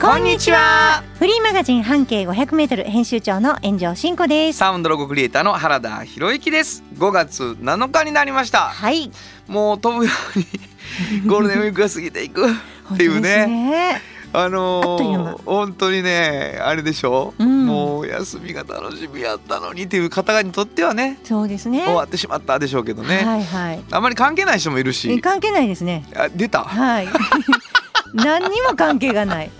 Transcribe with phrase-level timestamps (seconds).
[0.00, 4.58] こんにちはフリーマガジン半径500メートル編集長の炎上真子です。
[4.58, 9.10] サウンドロゴクリエイターの原田博之です5月7日になりましたはい。
[9.46, 10.46] もう飛ぶように
[11.28, 14.02] ゴールデンウィークが過ぎていくっていうねね。
[14.32, 21.82] あのー、本当にねあれでしょ、うんもう休みが楽しみやったのにっていう方にとってはねそうですね。
[21.84, 23.80] 終わってしまったでしょうけどね、はいはい。
[23.90, 26.06] あまり関係ない人もいるえし関係ないですね。
[26.16, 27.08] あ出たはい。
[28.14, 29.50] 何にも関係がない。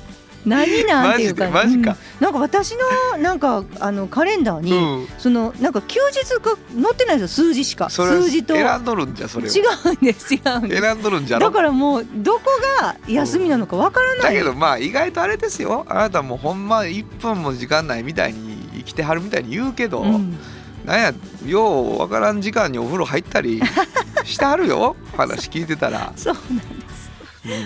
[0.47, 1.51] 何なんていうか。
[1.51, 2.77] マジかうんなんか私
[3.13, 7.89] のなんかあのカレンダーに、うんそのなんか休日が載ってないんですよ数字しか。
[7.91, 9.53] 数字と違選んどるんじゃそれは
[9.87, 10.81] うんです違うんです。
[10.83, 11.47] 選んどるんじゃろ？
[11.47, 12.43] だからもうどこ
[12.81, 14.19] が休みなのかわからない。
[14.23, 20.39] だけどまあ意外とあれですよあなたもうほんま1分も時間ないみたいに生きてはるみたいに言うけど、うん
[20.85, 23.61] なんやようわからん時間にお風呂入ったり
[24.25, 27.11] してはるよ話聞いてたら、 そうなんです。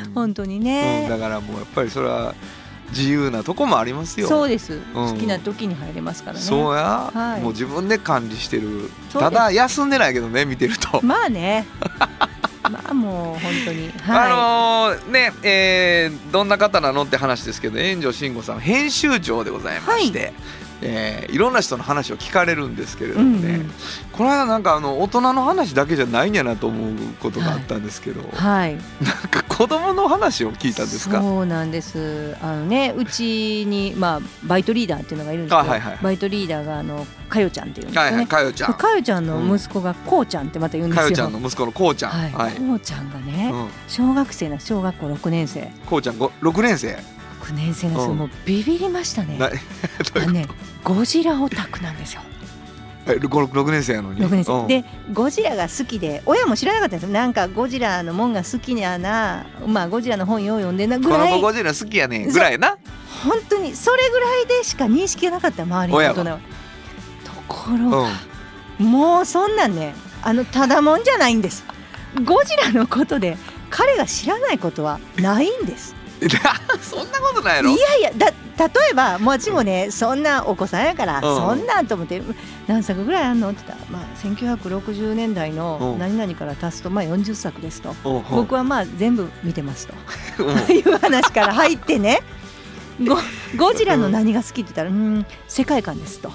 [0.06, 1.06] うん本当にうん、ね。
[1.08, 2.34] だからもうやっぱりそれは
[2.90, 4.28] 自由なとこもありますよ。
[4.28, 6.42] そうです、好きな時に入れますからね。
[6.42, 7.40] そうや、はい。
[7.40, 8.90] もう自分で管理してる。
[9.12, 11.00] ただ休んでないけどね見てると。
[11.06, 11.66] まあね。
[12.70, 13.92] まあもう本当に。
[14.06, 14.28] あは
[14.94, 20.32] のーねえーどんな方なのって話ですけど炎上慎吾さん編集長でございまして、
[20.63, 23.70] いえーいろんな人の話を聞かれるんですけれい、どもね、うんうん。
[24.12, 28.74] この間なんかあの大人の話だけじゃないんやなと思うことがあったんですけど、はい。
[28.74, 28.82] なん
[29.30, 31.20] か子供の話を聞いたんですか？
[31.20, 32.36] そうなんです。
[32.40, 38.74] あのねうちにまあバイトリーダーっていうのがいるんですけど、あはいはいバイトリーダーがあのかよちゃんっていうんですはいはいよね、かよちゃん。
[38.74, 41.02] かよちゃんの息子がこうちゃんってまた言うんですよ。
[41.02, 42.10] かよちゃんの息子のこうちゃん。
[42.10, 45.70] はい、はい、こうちゃんがね、うん、小学生な小学校6年生。
[45.86, 46.96] こうちゃんご6年生？
[47.44, 48.18] 6年生の人うん。
[48.18, 49.38] もうビビりましたね。
[49.40, 49.50] あ
[50.20, 50.46] のね
[50.82, 52.22] ゴジラオタクなんですよ。
[53.06, 54.66] え 6, 6年生やのに？6年生、うん。
[54.66, 57.12] でゴジラが好きで親も知らなかったんですよ。
[57.12, 61.32] なんかゴジラのもんが好きやなまあゴジラの本よう読んでんなぐこのらい。
[61.34, 62.78] 子ゴジラ好きやねんぐらいな。
[63.24, 66.38] 本当にそれぐらいでしか認識がなかった周りの大人は
[67.24, 68.08] ところが、
[68.78, 71.64] もうそんなんねあのただもんじゃないんです。
[72.24, 73.36] ゴジラのことで
[73.70, 75.93] 彼が知らないことはないんです。
[75.93, 75.93] うん、
[76.80, 78.26] そんなことないやいろやいやだ
[78.56, 81.22] 例えばもう私もねそんなお子さんやから、うん。
[81.22, 82.22] そんなんと思って
[82.66, 85.98] 何作ぐらいあんのって言ったら、まあ、1960年代のうん。
[85.98, 87.94] 何々から足すと、まあ、40作ですと。
[88.04, 88.16] うん。
[88.16, 88.22] うん。
[88.30, 90.44] 僕はまあ全部見てますと。
[90.44, 90.56] うん。
[90.74, 92.22] いう話から入ってね。
[93.02, 93.16] ゴ
[93.56, 96.30] ゴジラの何が好きって言ったらうん世界観ですと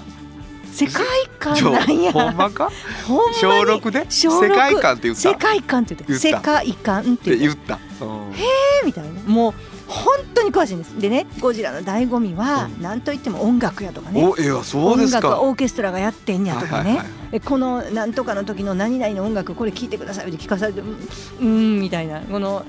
[0.72, 1.04] 世界
[1.38, 2.12] 観なんや。
[2.12, 2.70] ほんまか？
[3.06, 4.06] ほん小六で？
[4.08, 5.20] 世界観って言った？
[5.20, 8.32] 世界観って言って世界観って言った、うん。
[8.34, 9.10] えみたいな。
[9.26, 9.54] もう
[9.88, 11.00] 本当に詳しいんです。
[11.00, 12.82] でねゴジラの醍醐味はうん。
[12.82, 14.24] 何といっても音楽やとかね。
[14.24, 22.20] おいやそうです音楽はかオーケストラがやってんやとかね、はいこのなんとかの時の何々の音楽これ聴いてくださいって聞かされてうんみたいな。
[22.22, 22.64] この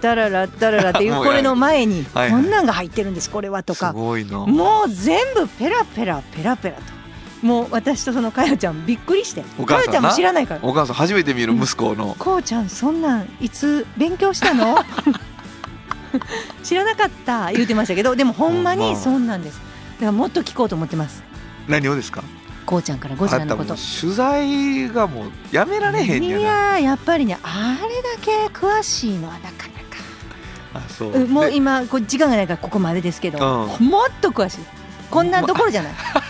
[0.00, 6.82] ダララダララっていうこれの前にこんなんが入ってるんですこれはとすかもう全部ペラペラペラペラと
[7.42, 9.42] もう私とそのかよちゃんびっくりして。
[9.66, 10.60] かよちゃんも知らないから。
[10.62, 14.76] お母さん初めて見る息子の、こうちゃんそんなんいつ勉強したの？
[16.62, 17.52] 知らなかった。
[17.52, 19.60] 言うてましたけどでもほんまにそんなんです。
[19.96, 21.22] だからもっと聞こうと思ってます。
[21.68, 22.22] 何をですか？
[22.64, 23.74] こうちゃんからゴジラのこと。
[24.00, 29.56] 取材がもうやめられへんいやなやっぱりねあれだけ詳しいのはなかなか。
[30.74, 31.10] あそう。
[31.12, 33.38] うんもうで今こう時間がないからここまでですけど、
[33.78, 34.58] うもっと詳しい。
[35.10, 35.92] こんなところじゃない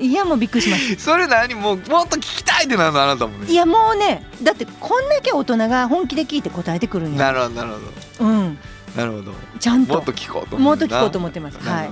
[0.00, 1.54] いやもうびっくりしましそれ何？
[1.54, 3.46] もうもっと聞きたいってなるのあなたもね。
[3.46, 7.18] たいやもうねだってこんだけ大人が本気で聞いて答えてくるんや。
[7.18, 8.30] なるほどなるほど。
[8.30, 8.58] うん。
[8.96, 9.32] なるほど。
[9.58, 9.94] ちゃんと。
[9.94, 11.58] もっと聞こうともっと聞こうと思思ってます。
[11.58, 11.90] はい。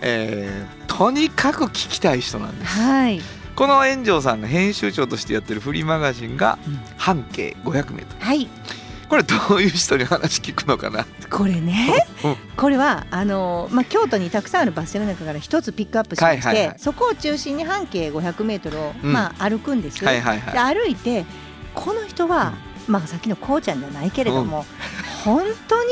[0.00, 2.78] えーとにかく聞きたい人なんです。
[2.78, 3.20] はい、
[3.56, 6.80] この炎上さんが編集長としてやってるフリーマガジンがうん。
[6.98, 8.48] 半径 500m はい、
[9.10, 11.04] これどういう人に話聞くのかな？
[11.28, 12.36] これねうん。
[12.56, 16.78] これはあの、まあ、京都にたくさんあるバス停の中から一つピックアップしまして、はいはいはい。
[16.78, 19.12] そこを中心に半径 500m を、うん。
[19.12, 20.74] まあ、歩くんです、はいはいはい。
[20.74, 21.26] で歩いて
[21.74, 22.54] この人は、
[22.86, 24.64] まあ、さっきのこうちゃんじゃないけれども、
[25.24, 25.90] 本当に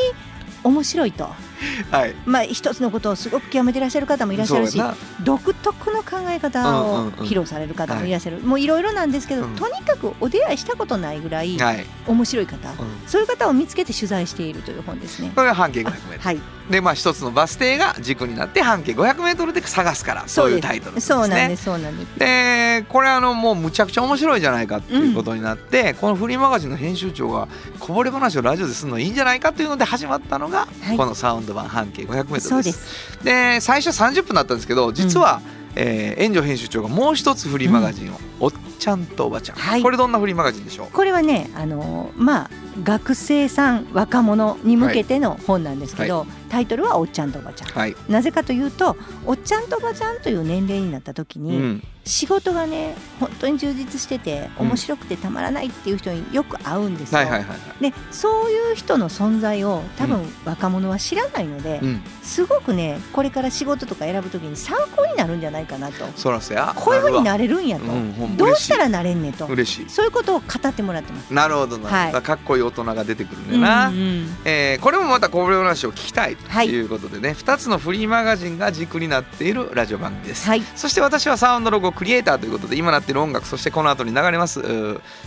[0.62, 1.28] 面白いと、
[1.90, 2.14] はい。
[2.24, 4.80] まあ、一つのことをすごく極めていらっしゃる方もいらっしゃるし
[5.22, 7.12] 独特の考え方うんをうんうん。
[7.24, 9.56] 披露される方もいらっしゃる、もういろいろなんですけど、うん。
[9.56, 12.76] とにかくお出会いしたことないぐらいはい、面白い方、うん。
[13.06, 15.32] そういう方を見つけて取材しているという本ですね。
[15.34, 21.16] これが半径 500m はい、でまあ一つのバス停が軸になって半径 500m で探すからそういうタイトルですね。
[21.16, 22.18] そうなんですそうなんです。
[22.18, 27.48] でこれあのもうむちゃくちゃ面白いじゃないかっていうことになって、このフリーマガジンの編集長が
[27.80, 30.96] こぼれ話をラジオでするのいいんじゃないかというので始まったのが、はい。
[30.96, 32.62] このサウンド版半径 500m です。
[32.62, 33.24] です。
[33.24, 35.40] で最初30分だったんですけど実は、
[35.74, 39.82] えー、炎上編集長がもう一つフリーマガジンを、おっちゃんとおばちゃん、はい。
[39.82, 40.86] これどんなフリーマガジンでしょう？
[40.92, 42.50] これはねあのまあ
[42.84, 48.96] 学生さん若者に向けての本なんですけど、タイトルは「おっちゃんとおばちゃん」はい、なぜかというと
[49.26, 54.68] おっちゃんとおばちゃんという年齢になった時に、うん、仕事がね本当に充実しててうん。
[54.68, 57.18] 面白くてたまらないっていう人によく会うんですよ。
[57.18, 57.90] はいはいはいはい。
[57.90, 66.06] でそういう人の存在を多分若者は知らないので、うん、すごくねこれから仕事とか選ぶ時に参考になるんじゃないかなと。
[66.16, 66.72] そらせや。
[66.76, 67.94] こういうふうにるなれるんやと、わ。
[67.94, 69.46] うんどう嬉したらなれんねんと。
[69.46, 69.88] 嬉しい。
[69.88, 71.32] そういうことを語ってもらってます。
[71.32, 72.22] なるほどな、はい。
[72.22, 76.68] かっこいい大人が出てくるんだよな、うんうんえーこれもまたこぼれ話を聞きたいとはい。
[76.68, 80.62] いうことでね、2つのフリーマガジンが軸になっているラジオ番組です、はい。
[80.76, 84.62] そして私はサウンドロゴクリエイターということで今なっている音楽そしてこの後に流れます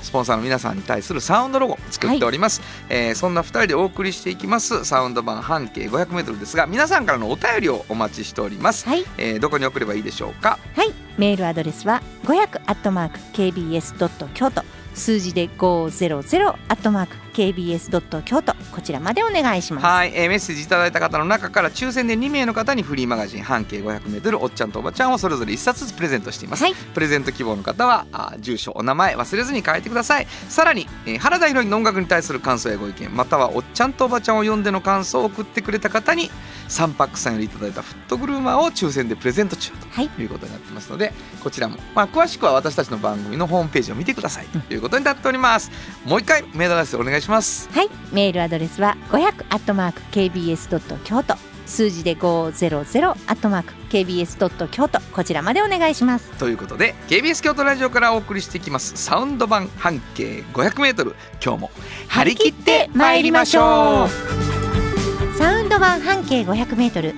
[0.01, 4.85] スポンサーの皆さんに対するサウンドロゴを作っております、えーそんな2人でお送りしていきます。
[4.85, 9.05] サウンド版半径 500m ですが皆さんからのお便りをお待ちしております、はい。
[9.17, 10.57] えーどこに送ればいいでしょうか？
[10.75, 14.63] はい、メールアドレスは500アットマーク kbs ドット京都。
[14.93, 18.53] 数字で500アットマーク kbs ドット京都。
[18.71, 19.85] こちらまでお願いします。
[19.85, 26.75] はい、えーメッセージいただいた方の中から抽選で2名の方にフリーマガジン半径 500m おっちゃんとおばちゃんをそれぞれ1冊ずつプレゼントしています、はい。
[26.75, 30.27] プレゼント希望の方はあ住所お名前忘れずに書いてください。
[30.49, 36.29] さらに、えー原田博之の音楽に対する感想やご意見またはおっちゃんとおばちゃんを呼んでの感想を送ってくれた方に
[36.67, 40.09] サンパックさんよりいただいたフットグルーマーを抽選でプレゼント中はい。
[40.09, 41.13] ということになってますので
[41.43, 45.71] こちらも、まあ、詳しくは私たちの番組のホームページを見てくださいということになっております。
[46.05, 47.69] もう一回メールアドレスお願いします。
[47.71, 51.35] はい、メールアドレスは500アットマーク kbs ドット京都
[51.65, 56.29] 数字で500アットマーク kbs ドット京都こちらまでお願いします。
[56.31, 58.93] ということで KBS 京都ラジオからお送りしていきます。
[58.97, 61.71] サウンド版半径 500m 今日も
[62.07, 65.37] 張り切って参りましょう。
[65.37, 67.15] サウンド版半径500メートル。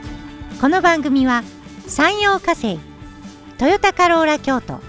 [0.61, 1.43] この番組は
[1.87, 2.79] 山陽火星
[3.57, 4.79] トヨタカローラ京都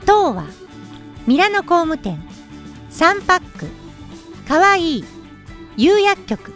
[0.00, 0.46] 東和
[1.26, 2.22] ミラノ工務店
[2.90, 3.83] サンパック
[4.48, 5.04] かわいい
[5.76, 6.52] 釉薬局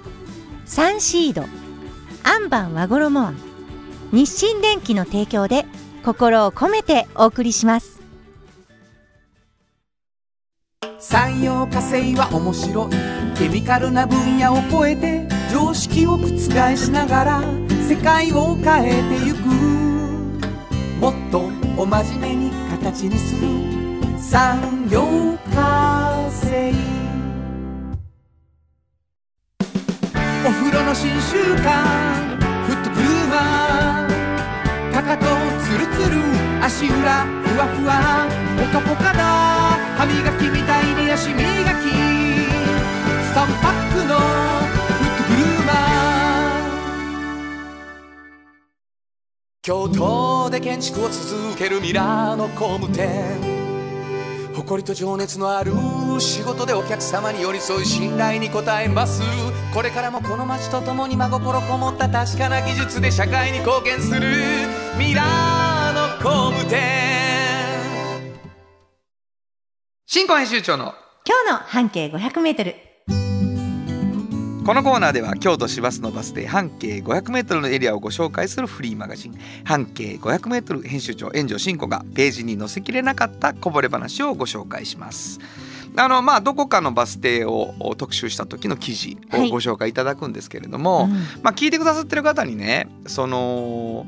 [0.66, 1.44] サンシード
[2.22, 3.36] アンバン和衣庵
[4.12, 5.64] 日清電機の提供で
[6.04, 8.00] 心を込めてお送りします。
[10.98, 12.90] 産業化成は面白い
[13.38, 16.28] ケミカルな分野を超えて常識を覆
[16.76, 17.42] しながら
[17.88, 19.38] 世界を変えてゆく。
[21.00, 23.48] もっとお真面目に形にする。
[24.18, 25.27] 産業
[31.00, 31.68] 新習慣
[32.66, 35.26] フットグルーマーかかと
[35.62, 36.18] ツルツル
[36.60, 38.26] 足裏ふわふわ。
[38.58, 39.22] ポカポカだ。
[39.96, 41.44] 歯磨きみたいに足磨き。
[43.32, 44.22] 3パックのフ
[45.06, 45.76] ットグルーマー
[49.62, 53.57] 京都で建築を続けるミラーの工務店。
[54.58, 55.70] 誇りと情熱のある
[56.18, 59.22] 仕事でお客様に寄り添い信頼に応えます。
[59.72, 64.20] これからもこの街とともに真心こもった確かな技術で社会に貢献する。
[64.98, 66.80] ミラーの工務店。
[70.06, 70.92] 新婚編集長の
[71.24, 72.87] 今日の半径500メートル。
[74.68, 85.40] このコーナーでは京都市バスのバス停半径 500m のエリアをご紹介するフリーマガジン半径 500m 編集長炎上真子がページに載せきれなかったこぼれ話をご紹介します。
[85.96, 94.04] あのまあどこかのバス停を特集した時の記事をご紹介いただくんですけれども、うんまあ聞いてくださってる方にねその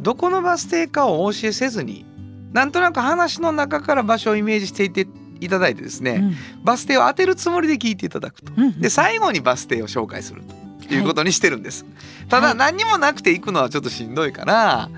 [0.00, 2.04] どこのバス停かをお教えせずに
[2.52, 5.06] なんとなく話の中から場所をイメージしていて
[5.44, 6.34] いただいてですね、
[6.64, 8.52] バス停を当てるつもりで聞いていただくと。
[8.56, 10.42] うんうんで最後にバス停を紹介する
[10.88, 11.84] ということにしてるんです。
[12.28, 14.88] ただはい何にもなくて行くのはちょっとしんどいから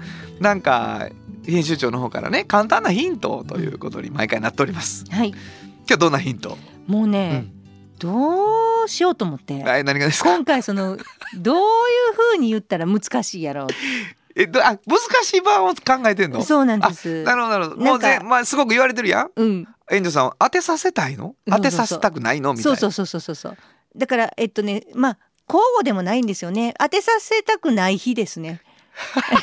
[0.41, 1.09] なんか
[1.47, 5.05] 編集長の方からね簡単なヒントということに毎回なっております。
[5.11, 5.39] はい今
[5.89, 6.57] 日どんなヒント？
[6.87, 7.47] もうね、
[7.99, 10.35] どうしようと思ってはい何がですか？
[10.35, 10.97] 今回その
[11.37, 13.67] どういう風に言ったら難しいやろ
[14.37, 15.77] えどあ難しい版を考
[16.09, 16.43] えてんの？
[16.43, 17.77] そうなんですなるほどなるほど。
[17.83, 19.31] もうぜまあすごく言われてるやん。
[19.37, 21.35] うん園長さん当てさせたいの？
[21.49, 22.53] 当てさせたくないの？
[22.55, 22.77] みたいな。
[22.79, 23.57] そうそうそうそうそう
[23.97, 26.75] だからえっとねまあ交互でもないんですよね。
[26.79, 28.63] 当てさせたくない日ですね。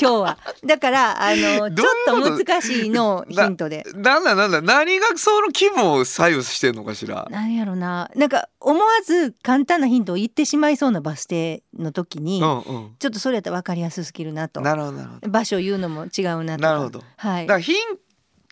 [0.00, 0.38] 今日は。
[0.64, 3.84] だからあの ちょっとと難しいのをヒントで。
[3.94, 7.26] なんだなんだ何がその気分を左右してんのかしら？
[7.30, 8.10] なんやろな。
[8.16, 12.58] なんか思わず簡単なヒントを言ってしまいそうなバス停の時に、うんう
[12.88, 12.96] ん。
[12.98, 14.60] ちょっとそれやったら分かりやすすぎるなと。
[14.60, 15.28] なるほどなるほど。
[15.28, 16.68] 場所言うのも違うなとか。
[16.68, 17.04] なるほど。
[17.18, 17.46] はい。
[17.46, 17.76] だからヒン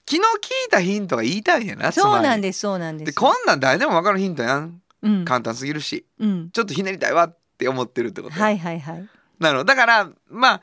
[0.09, 0.23] 昨日聞
[0.69, 4.81] いたヒントが言いたいんやなすそうなんですそうなんでですこんなん誰でも分かるヒントやん。
[5.03, 5.25] うん。
[5.27, 6.07] 簡単すぎるし。
[6.19, 6.51] うん。
[6.51, 8.35] ちょっとひねりたいわって思ってるってこと。
[8.35, 9.09] はいはいはい。
[9.39, 9.67] なるほど。
[9.67, 10.63] だからまあ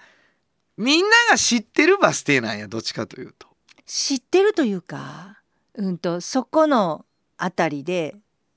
[0.77, 3.47] みんなが知ってるバス停なんやどっちかというと。
[3.85, 5.37] 知ってるというか
[5.75, 7.05] うんとそこの
[7.37, 8.15] あたりで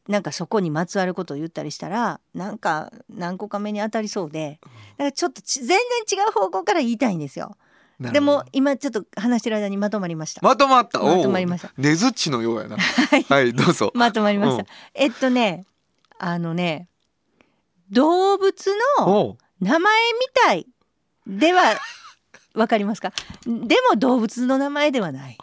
[0.08, 5.78] なんかそこにまつわることを言ったりしたらなんか何個か目に当たりそうでだからちょっとち全然
[6.18, 7.58] 違う方向から言いたいんですよ
[8.00, 10.40] でも今ちょっと話してる間にまとまりました。
[10.42, 11.00] まとまった。
[11.00, 11.72] まとまりました。
[11.76, 12.76] ねずっちのようやな。
[12.78, 13.22] はい。
[13.24, 13.90] はいどうぞ。
[13.94, 14.66] まとまりました、うん。
[14.94, 15.66] えっとね
[16.18, 16.88] あのね
[17.90, 20.66] 動物の名前みたい
[21.26, 21.74] では
[22.54, 23.12] わかりますか？
[23.44, 25.38] でも動物の名前ではない。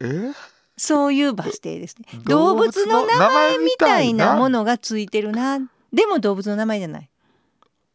[0.00, 0.32] え？
[0.78, 2.06] そういうバス停ですね。
[2.24, 5.58] 動動物の名前みたいなもののがついてるな。
[5.92, 7.08] でも動物の名前じゃない。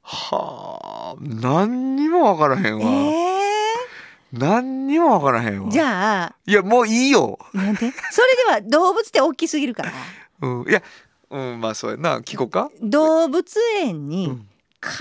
[0.04, 3.27] はあ何にも分からへんえわ、ー、
[4.32, 5.72] 何にも分からへんわ。
[5.72, 7.80] じゃあいやもういいよ、なんで？
[7.80, 9.94] それでは動物って大きすぎるから。
[10.42, 10.84] うん、いや
[11.30, 12.20] うんまあそうやな。
[12.20, 12.70] 聞こうか？
[12.82, 14.48] 動物園うにん。
[14.80, 14.96] 必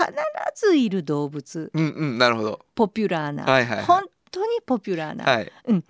[0.55, 1.71] ずいる動物。
[1.73, 2.65] うんうんなるほど。
[2.73, 3.85] ポピュラーな、はいはいはい。
[3.85, 5.51] 本当にポピュラーな、はい。
[5.69, 5.81] の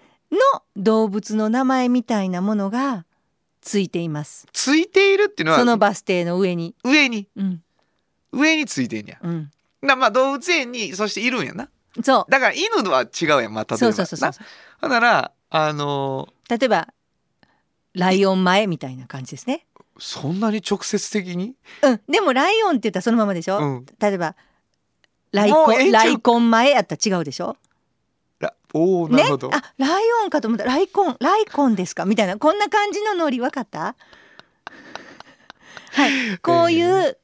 [0.76, 3.06] 動物の名前みたいなものが
[3.62, 4.46] ついています。
[4.52, 6.76] ついているっていうのはそのバス停の上に。
[6.84, 7.30] 上に。
[7.36, 7.64] うん。
[8.34, 9.18] 上についてんや。
[9.22, 9.52] うん。
[9.82, 11.70] だまあ動物園にそしているんやな
[12.04, 12.32] そう。
[12.32, 14.30] だから犬は違うやんまあ例えばそうそうそうそう。
[14.30, 14.36] な
[14.82, 16.88] ほんならあの例えば
[17.94, 19.66] ライオン前みたいな感じですね。
[19.76, 21.56] ーそんなに直接的に？
[21.82, 22.02] うん。
[22.08, 23.86] でもライオンって言ったらそのままでしょ、うん。
[24.00, 24.36] 例えば
[25.32, 27.58] ライコンライコン前やったら違うでしょ。
[28.40, 32.06] らおおなねるほど、あライオンかと思ったライコンライコンですか？
[32.06, 32.38] みたいな。
[32.38, 33.96] こんな感じのノリ分かった？
[35.94, 36.38] はい。
[36.44, 37.18] こういう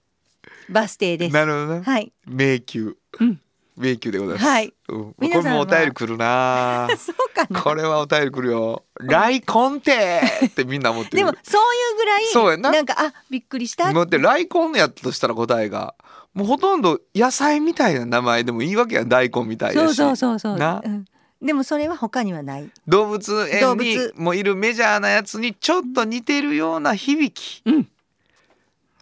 [0.70, 1.84] バス停です、なるほどな。
[1.84, 2.12] はい。
[2.26, 3.40] 迷宮、うん
[3.76, 4.74] 迷宮でございます、はい。
[4.90, 6.88] うん、これもお便り来るな。
[6.98, 7.62] そうかな。
[7.62, 11.18] これはお便り来るよ「来根って!」ってみんな思ってる。
[11.18, 12.72] でもそういうぐらいそうやな。
[12.72, 15.96] なんかあびっくりしただって来根やったとしたら答えが
[16.34, 19.10] もうほとんど野菜みたいな名前でもいいわけやん。
[19.10, 20.82] 大根みたいそうそうそうそう、な。
[20.84, 21.06] うん、
[21.42, 22.70] でもそれは他にはない。
[22.88, 24.14] 動物動園に物。
[24.16, 27.64] もいるメジャーなやつにちょっと似てるような響き。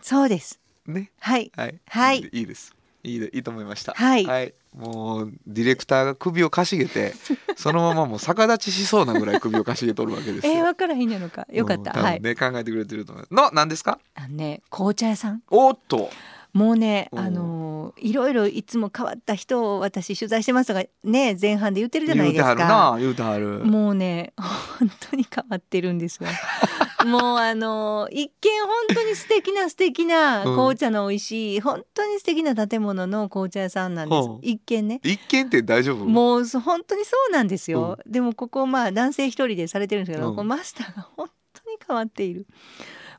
[0.01, 0.59] そうです。
[0.87, 1.11] ね。
[1.19, 1.51] はい。
[1.55, 1.79] はい。
[1.87, 2.29] はい。
[2.33, 2.75] いいです。
[3.03, 3.93] いいでいいと思いました。
[3.93, 7.13] はいもうディレクターが首をかしげて
[7.57, 10.53] そのままもう逆立ちしそうなぐらい首をかしげとるわけですよ。
[10.53, 11.45] えー、分からへんやのか。
[11.51, 13.99] よかった、うん多はい考えてくれてると思うの何ですか？
[14.15, 15.41] あのね紅茶屋さん。
[15.49, 16.09] おっと。
[16.53, 23.59] もうねあのーいろいろいつも変わった人を私取材してますがね前半で言ってるじゃないです言うてはるかな言うてはる。
[23.65, 26.27] もうね本当に変わってるんですよ
[27.07, 30.55] もうあのー一見本当に素敵な素敵なうん。
[30.55, 34.27] 紅茶の美味しい、本当に素敵な建物の紅茶屋さんなんです。
[34.27, 34.39] ほう。
[34.41, 34.99] 一見ね。
[35.03, 36.05] 一見って大丈夫？
[36.05, 40.35] もうそ本当にそうなんですよ、でもここまあ男性一人でされてるんですけど、うん。
[40.35, 42.45] このマスターが本当に変わっている。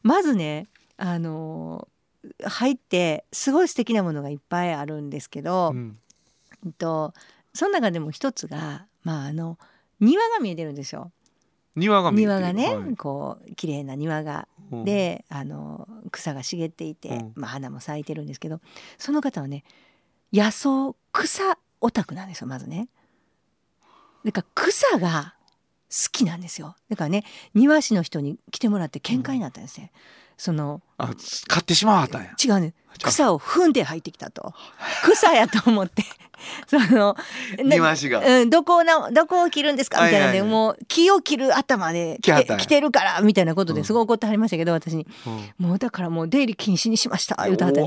[0.03, 1.93] まずねあのー
[2.45, 5.99] 入ってすごい素敵なものがいっぱいあるんですけど、うん。
[6.65, 7.15] えっと
[7.53, 9.59] その中でも一つがまああの
[9.99, 11.11] 庭が見えてるんですよ
[11.77, 12.97] 庭が庭がね、はい。
[12.97, 14.49] こう綺麗な庭が。
[14.71, 14.85] うん。
[14.85, 17.33] であの草が茂っていて、うん。
[17.35, 18.61] まあ、花も咲いてるんですけど
[18.99, 19.65] その方はね
[20.33, 22.89] 野草草オタクなんですよまずね。
[24.25, 25.35] だから草が
[25.91, 26.77] 好きなんですよ。
[26.89, 27.25] だからね
[27.55, 29.93] 庭師の人に来てもらって喧嘩になったんですね。
[30.37, 31.11] そのあ
[31.49, 32.31] 買ってしまわったんや。
[32.43, 32.75] 違うね。
[33.03, 34.53] 草を踏んで入ってきたと。
[35.03, 36.05] 草やと思って。
[36.67, 37.17] その
[37.59, 38.21] な庭師が。
[38.41, 40.05] うん、どこをなどこを切るんですか？
[40.05, 40.49] みたいなんで、はい。
[40.49, 43.79] はいはいもう木を切る頭で来てるからみたいなことうん。
[43.79, 45.07] ですごい怒ってはりましたけど、私に。
[45.27, 45.67] うん。
[45.69, 47.83] もうだからもう出入り禁止にしました言うただ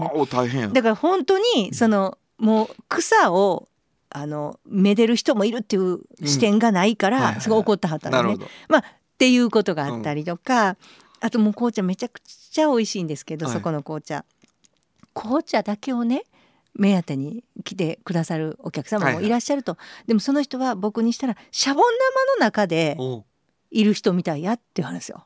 [0.81, 3.67] から本当にそのもう草を
[4.09, 8.45] あのめでる人もいるっていう視点がないからすごい怒ってはったんでね。
[8.69, 10.75] まあっていうことがあったりとか、
[11.25, 13.55] あともう紅茶めちゃくちゃ美味しいんですけど、はい。
[13.55, 14.25] そこの紅茶。
[15.15, 16.21] 紅茶だけをね
[16.75, 21.91] 目当てに来てくださるお客様もいらっしゃると、でもその人は僕にしたらシャボン玉
[22.37, 22.95] の中で
[23.71, 25.25] いる人みたいやっていう話よ。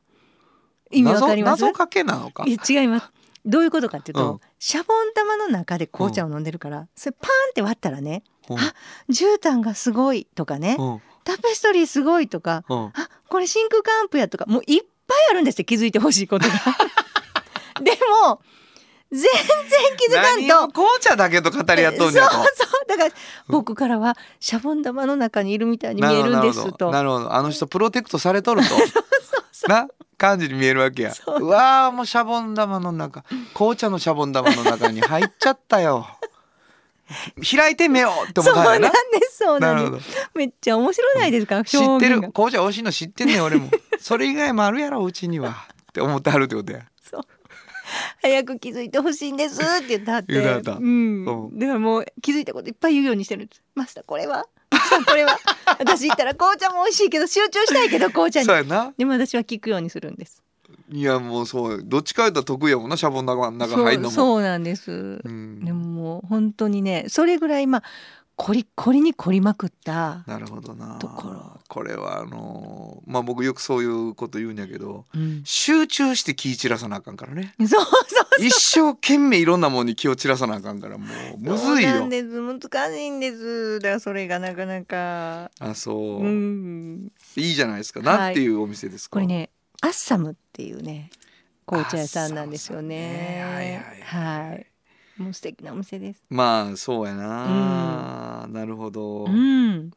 [0.89, 1.63] 意味わかります？
[1.63, 2.45] 謎謎かけなのか。
[2.47, 3.11] いや違います。
[3.45, 4.39] どういうことかっていうと、うん。
[4.57, 8.57] シャボン玉の中で紅茶を飲んでるから、それパーンって割ったらねうん。
[8.57, 8.73] あ
[9.09, 11.01] 絨毯がすごいとかね、うん。
[11.25, 12.77] タペストリーすごいとかうん。
[12.93, 12.93] あ
[13.27, 16.53] これ真空管プやとかもういっぱいあるんですって気づいてほしいことが。
[17.81, 17.91] で
[18.23, 18.41] も
[19.11, 19.27] 全然
[19.97, 20.47] 気づかんと。
[20.47, 22.33] 何を紅茶だけと語り合っとんじゃと。
[22.35, 22.87] そうそう。
[22.87, 23.15] だから
[23.47, 26.91] 僕からはシャボン玉の中にいるみたいに見えるんですと。
[26.91, 27.33] なるほど。
[27.33, 28.75] あの人プロテクトされとると。
[29.67, 29.87] な
[30.17, 31.13] 感じに見えるわけや。
[31.13, 31.45] そう。
[31.45, 33.23] うわーもうシャボン玉の中
[33.53, 36.07] 紅茶のシャボン玉の中に入っちゃったよ
[37.57, 38.87] 開いてみようって思そうなんで
[39.29, 40.09] すそうなんです。
[40.35, 42.21] めっちゃ面白ないですか、知ってる。
[42.31, 43.69] 紅茶美味しいの知ってんねん俺も。
[43.99, 45.67] それ以外もあるやろうちには。
[45.89, 46.81] って思ってはるってことや。
[47.01, 47.21] そう。
[48.21, 50.59] 早く気づいてほしいんですって言ってはって。
[50.59, 50.73] った。
[50.73, 51.23] うん。
[51.23, 51.59] う。
[51.59, 53.45] だからもう気づいたこといっぱい言うようにしてる。
[53.45, 54.45] んですマスターこれは？
[55.07, 55.39] これは？
[55.79, 58.45] 私言ったら紅茶も美味しいけど集中したいけど紅茶に。
[58.45, 58.93] そうやな。
[58.97, 60.43] でも私は聞くようにするんです
[60.91, 64.09] いやもうそうどっちか言ったら得意やもんなシャボン玉の中そ入んのも。
[64.09, 64.91] うそうなんです、
[65.23, 65.63] うん。
[65.63, 67.83] でももう本当にねそれぐらいまあ
[68.35, 70.97] コリコリに凝りまくった、なるほどな。
[70.97, 71.59] ところ。
[71.67, 77.53] これはあのーまあ僕よくそういうこと言うんやけどうん、集中して気散らさなあかんからね。
[77.59, 77.85] そうそう
[78.39, 81.05] 一生懸命いろんなものに気を散らさなあかんからも
[81.35, 82.41] うむずいそうなよんです。
[82.41, 83.79] 難しいんです。
[83.79, 85.51] だからそれがなかなか。
[85.59, 87.11] あそう、うん。
[87.35, 87.99] いいじゃないですか。
[87.99, 89.49] はいなんていうお店ですか、これね
[89.81, 91.09] アッサムっていうね
[91.65, 92.97] 紅茶屋さんなんですよね。
[93.37, 93.43] ね。
[93.43, 94.65] はいはいはいはい。
[95.21, 96.21] もう素敵なお店です。
[96.29, 99.91] まあそうやな、なるほど、うん。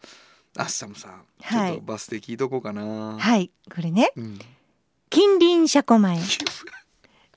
[0.56, 1.70] アッサムさんちはい。
[1.70, 3.50] ょっとバス停聞いとこうかな、はい。
[3.74, 4.10] これね。
[4.16, 4.38] うん、
[5.10, 6.18] 近隣車庫前。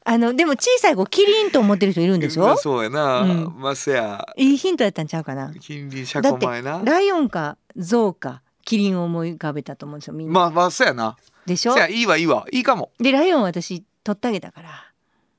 [0.08, 2.44] あのでも小さい子キリンと思ってる人いるんでしょ？
[2.44, 3.54] まあそうやな、うん。
[3.60, 4.28] まあせや。
[4.38, 5.54] いいヒントやったんちゃうかな。
[5.60, 6.82] 近隣車庫前な。
[6.84, 11.16] ライオンかゾウかキリンを思い浮かべたと思うんですよみんな、まあまあそうやな。
[11.46, 11.74] でしょ？
[11.74, 12.46] せやいいわいいわ。
[12.52, 12.92] いいかも。
[13.00, 14.92] でライオンは私取ってあげたから。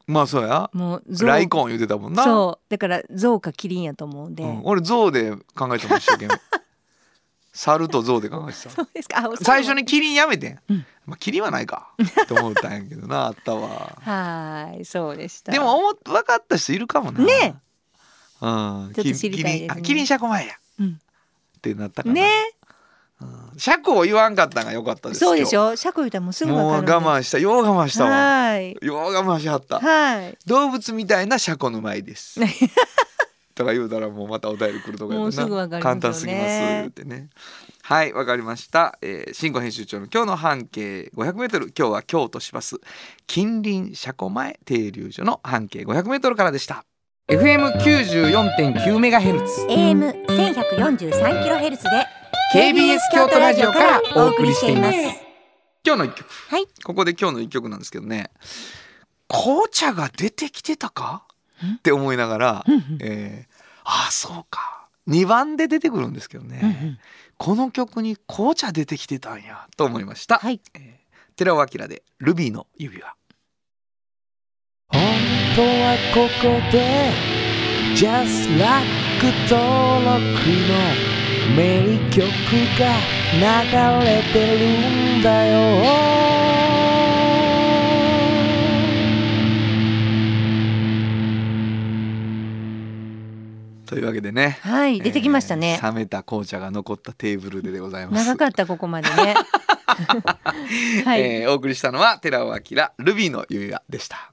[0.07, 0.71] まあそうや。
[0.73, 2.23] もうライコン言ってたもんな。
[2.25, 2.71] そう。
[2.71, 6.35] だからゾウかキリンやと思うんで、うん、俺象で考えてましたけど
[7.53, 8.71] 猿と象で考えてた。
[8.71, 9.29] そうですか？
[9.43, 10.87] 最初にキリンやめてん、うん。
[11.07, 11.89] まあキリンはないか。
[12.23, 15.51] って思ったんやけどなあったわはいそうでした。
[15.51, 17.25] でも思っ分かった人いるかもな。
[17.25, 17.57] ね。
[18.41, 18.93] うん。
[18.95, 19.67] ちょっと知りたいですね。
[19.67, 21.01] キリンあキリン車庫前や、うん。
[21.57, 22.29] ってなったかな、ね
[23.21, 25.69] うん、車庫を言わんかったんが良かったですそうでしょ？
[25.69, 27.39] ょ車庫言ったらもうすぐもうわかる我慢した。
[27.39, 28.11] よう我慢したわ。
[28.11, 28.77] はい。
[28.83, 29.81] よう我慢しはった。
[29.81, 30.37] はい。
[30.47, 32.39] 動物みたいな車庫の前です。
[33.55, 36.01] とか言うたらもうまたお便り来るとかやもうすぐわかりますよね。
[36.01, 37.31] 簡単すぎます言ってね。
[37.83, 42.77] はいわかりました、えー、新語編集長の今日の半径 500m 今日は京都市バス。
[43.27, 46.85] 近隣車庫前停留所の半径 500m からでした。
[47.29, 49.63] FM94.9 メガヘルツ。
[49.69, 51.91] AM 1143キロヘルツで
[52.55, 54.99] KBS 京都ラジオからお送りしています。
[55.85, 56.29] 今日の一曲。
[56.49, 56.67] はい。
[56.85, 58.31] ここで今日の一曲なんですけどね。
[59.29, 61.27] 紅茶が出てきてたか？
[61.79, 62.99] って思いながら、うんうん。
[63.01, 63.55] えー、
[63.85, 64.89] ああそうか。
[65.09, 66.99] 2番で出てくるんですけどね、うんうん。
[67.37, 69.67] この曲に紅茶出てきてたんや。
[69.77, 70.61] と思いました、はい。
[70.75, 71.07] えー
[71.37, 73.13] 寺尾明で「ルビーの指輪」
[74.89, 75.03] 本
[75.55, 77.13] 当はここで
[77.95, 78.87] Just Like
[79.51, 81.16] 登録の
[81.55, 82.27] 名曲
[82.79, 82.97] が
[83.33, 86.17] 流れてるんだよ。
[93.87, 94.59] というわけでね。
[94.63, 95.79] はい出てきましたね。
[95.81, 98.27] え、ー冷めた紅茶が残ったテーブルででございます。
[98.27, 99.35] 長かったここまでね。
[101.05, 102.61] はい、えーお送りしたのは寺尾明
[102.99, 104.33] ルビーの指輪でした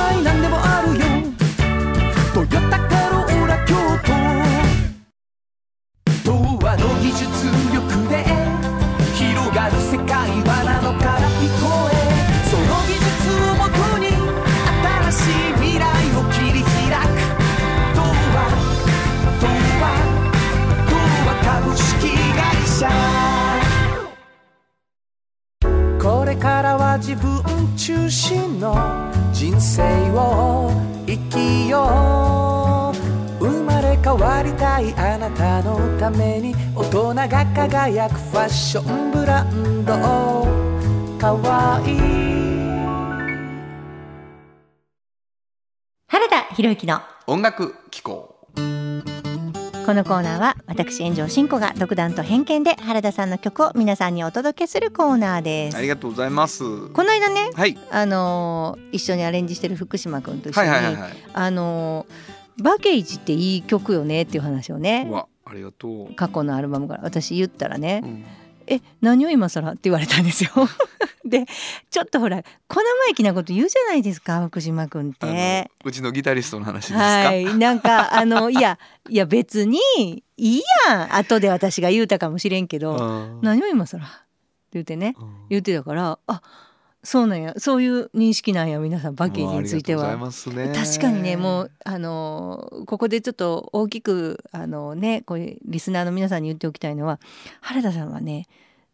[46.71, 48.37] 原田博之の音楽機構。
[48.55, 55.77] ここのコーナーは私炎上真子が独断と偏見で原田さんの曲を皆さんにお届けするコーナーです。
[55.77, 56.63] ありがとうございます。
[56.89, 57.77] この間ねはい。
[57.89, 61.13] あのー一緒にアレンジしてる福島君と一緒に、はいはいはいはい。
[61.33, 65.07] あのーバケージっていい曲よねっていう話をね。
[65.09, 67.03] うわありがとう、過去のアルバムから。
[67.03, 68.23] 私言ったらねうん
[68.71, 70.51] 「え何を今更?」って言われたんですよ。
[71.23, 71.45] で
[71.89, 75.69] ちょっとほら小生意気なこと言うじゃないですか福島君って。
[75.83, 78.79] うちのギタリストの話ですか、はいなんかあのいや
[79.09, 79.79] いや別に
[80.37, 84.09] いいやん後で私が言うたかもしれんけどうん「何を今更?」って
[84.73, 86.41] 言ってねうん言ってたからあ
[87.03, 90.17] そうなんやそういう認識なんや皆さんバケージについては。
[90.75, 97.19] 確かにねもうあのーここでちょっと大きくあのねこういうリスナーの皆さんに言っておきたいのは
[97.61, 98.47] 原田さんはね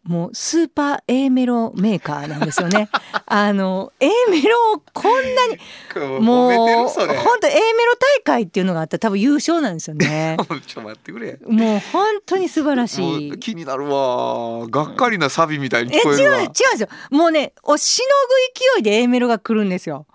[0.07, 2.89] もうスーパー A メロメーカーなんですよね。
[3.27, 7.07] あの A メロをこんなにもう本
[7.41, 10.37] 当 A メロ大会っていうのがあったら多分優勝なんですよね。
[10.65, 13.31] ちょ待ってくれもう本当に素晴らもしい。
[13.31, 16.87] う気になるわがっかりなサビみたいにえ違う違うんですよ。
[17.11, 18.05] もうねおしの
[18.75, 20.07] ぐ勢いで A メロが来るんですよ。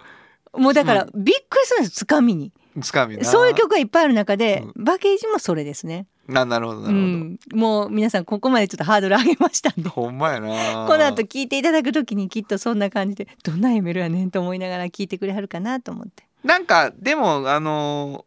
[0.55, 2.52] もうだからびっくりするんですつかみに。
[2.81, 6.07] つかみなそういう曲がいっぱいある中で、うバケージもそれですね。
[6.28, 9.88] ななるほどなるほど、うん、もう皆さんここまでちょっとハードル上げましたんで。
[9.90, 10.87] ほんまやな。
[10.88, 16.24] この後聞いていただくときにきっとそんな感じでどんな A メロやねんと思いながら聞いてくれはるかなと思って。
[16.44, 18.24] なんかでもあの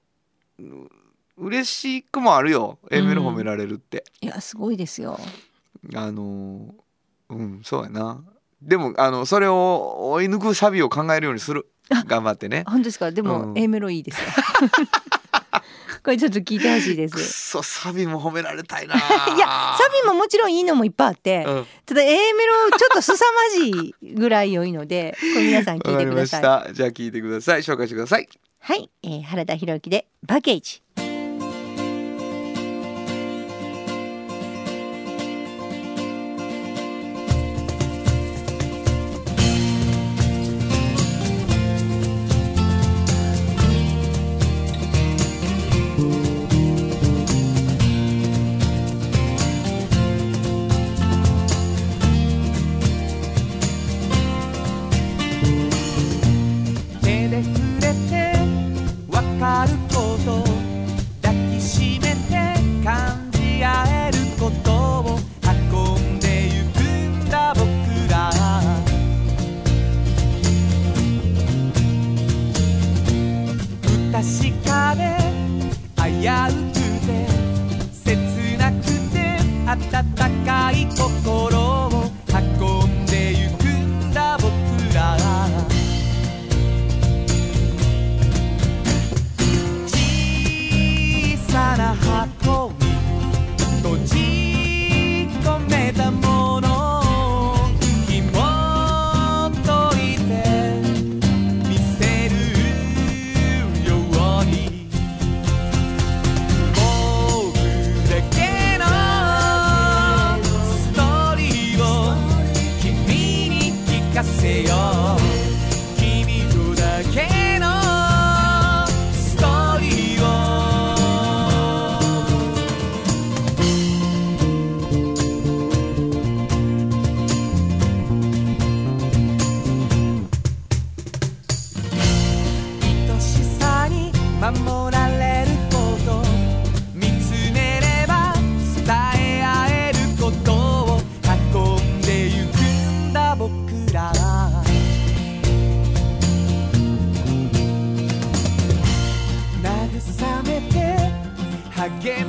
[0.60, 0.90] ーう
[1.38, 2.80] 嬉しくもあるよ。
[2.92, 5.20] A メロ褒められるって、いやすごいですよ。
[5.94, 8.24] あのーうんそうやな。
[8.62, 11.68] でもあのそれを追い抜くサビを考えるようにする。
[12.08, 12.64] 頑張ってね。
[12.68, 13.12] 本当ですか？
[13.12, 13.58] でも、うん。
[13.58, 14.28] A メロいいですよ。
[16.06, 17.50] これちょっと聞いてほしいです。
[17.50, 18.94] そサビも褒められたいな
[19.36, 26.68] いやサビももちろんいいのもいっぱいあって、うんただ A メロちょっと凄まじいぐらい良いのでこれ皆さん聞いわかりましてください。
[26.68, 30.85] たじゃあ聞いてください紹介してくださいはい、えー、原田博之でバケージ。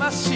[0.06, 0.35] assim.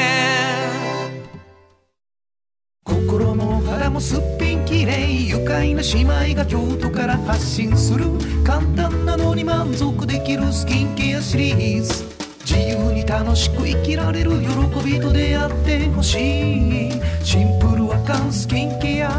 [5.61, 8.05] れい愉快な姉妹が京都から発信する
[8.43, 12.05] 簡単なのに満足できるスキンケアシリーズ。
[12.43, 14.47] 自由に楽しく生きられる喜
[14.83, 16.91] びと出会ってほしい。
[17.23, 19.11] シンプルアカンスキンケア。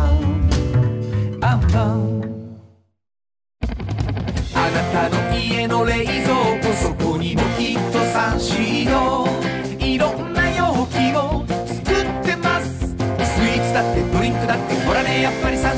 [1.40, 2.22] アンパン。
[4.54, 6.51] あなたの家の冷蔵庫。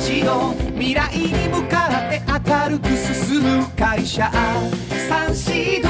[0.05, 4.31] っぱりサンシード未来に向かって明るく進む会社
[5.09, 5.89] サンシード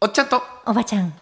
[0.00, 0.42] おっちゃんと。
[0.66, 1.12] おばちゃん。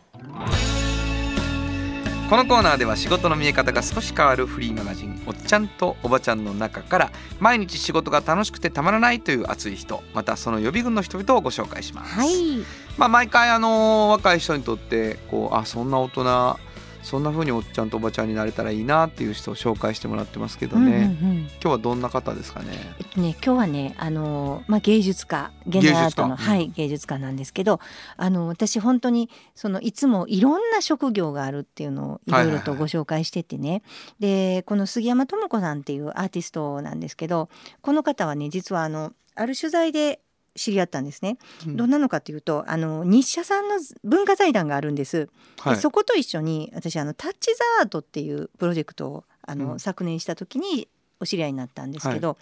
[2.29, 12.15] このコーナーでは仕事の見え方が少し変わるフリーマガジン「おっちゃんとおばちゃん」の中から毎日仕事が楽しくてたまらないという熱い人またその予備軍の人々をご紹介します。
[12.15, 12.65] はい。
[12.97, 16.59] まあ、毎回あの若い人にとってこうあそんな大人
[17.05, 21.39] そんな風におっちゃんとおばちゃんになれたらいいなっていう人を紹介してもらってますけどね、うんうんうん。
[21.41, 22.69] 今日はどんな方ですかね？
[22.99, 27.79] えっとね、今日はね、あのまあ、芸術家現代アートの、芸術家はい、芸術家なんですけど
[28.17, 33.83] あの私本当にそのいつもいろんな職業があるっていうのをいろいろとご紹介しててね、
[34.19, 37.49] でこの杉山智子さんっていうアーティストなんですけど
[37.83, 40.21] この方はね実はあのある取材で
[40.57, 41.39] 知り合ったんですね。
[41.67, 41.77] うん。
[41.77, 45.29] どんなのかというとあの日社さんの文化財団があるんです。
[45.59, 45.75] はい。
[45.77, 49.81] でそこと一緒に私あのタッチ・ザ・アートっていうプロジェクトをあの、うん。
[49.81, 50.89] 昨年した時に
[51.21, 52.39] お知り合いになったんですけど、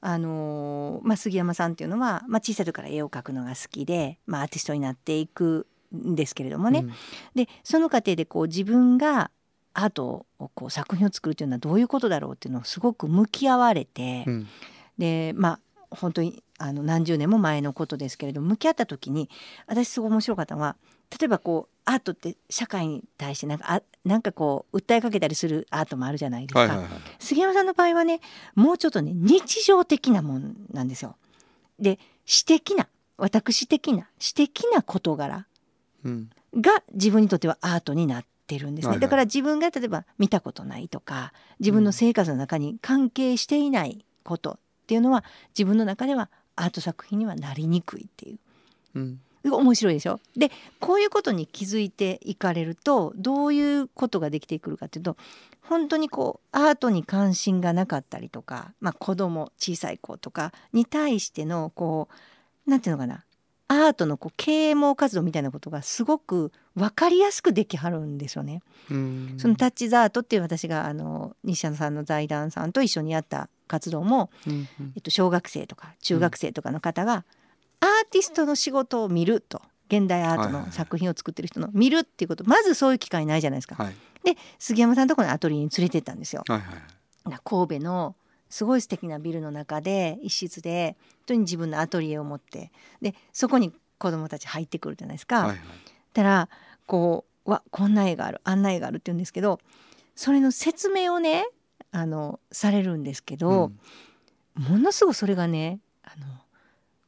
[0.00, 6.92] あのーまあ、杉山さんっていうのは、まあ、小さい時から絵を描くのが好きで、まあ、アーティストになっていくんですけれどもね、うん。
[7.34, 9.30] でその過程でこう自分が
[9.72, 14.48] アートをこう作品を作るというのはどういうことだろうっていうのをすごく向き合われて、うん。
[14.98, 15.60] でまあ
[15.94, 19.28] 本当にあの何十年も前のことですけれども向き合った時に
[19.66, 20.76] 私すごい面白かったのは
[21.18, 26.60] 例えばこうアートって社会に対してなんかあなんかこう訴えかけたりするアートもあるじゃないですか。
[26.60, 28.20] はいはいはい杉山さんの場合はね
[28.54, 31.16] もうちょっとね日常的なもんなんですよ。
[31.78, 35.46] で私的な私的な私的な事柄
[36.04, 45.24] うんが自分にとってはアートになってるんですね、はいはいだから自分が例えば見たことないとか自分の生活の中に関係していないことっていうのは
[45.56, 48.38] 自分の中ではアート作品にはなりにくいっていう。
[48.94, 49.20] うん。
[49.46, 50.20] 面白いでしょ？
[50.36, 55.18] でこういうことに気づいていかれるとどういうことができてくるかっていうと
[55.60, 62.08] 本当にこうアートに関心がなかったりとか、まあ、子供小さい子とかに対してのこ
[62.66, 63.24] うなんていうのかな？
[63.68, 68.62] アートのこう啓蒙活動みたいなことがすごく分かりやすくできはるんですよね。
[68.90, 77.24] うんそのタッチザートっていう私があの西田さんの財団さんと一緒にやった活動も、うんうんえっと、小学生とか中学生とかの方が、
[77.80, 83.82] アーティストの仕事を見ると現代アートの作品を作ってる人の見るっていうことまずそういう機会ないじゃないですか。
[83.82, 86.42] はいで杉山さんのところのアトリエに連れてったんですよ。
[86.48, 86.64] はいは
[87.26, 88.16] いな神戸の
[88.50, 92.70] すごい素敵なビルの中で一室で本当に自分のアトリエを持って
[93.02, 95.40] でそこに子供たち入ってくるじゃないですか。
[95.40, 95.58] はいはい。
[96.12, 96.48] たら
[96.86, 99.60] こうわこんな絵があるあんな絵があるって言うんですけど
[100.14, 101.46] それの説明をね
[101.90, 103.72] あのされるんですけど、
[104.54, 106.26] ものすごいそれがねあの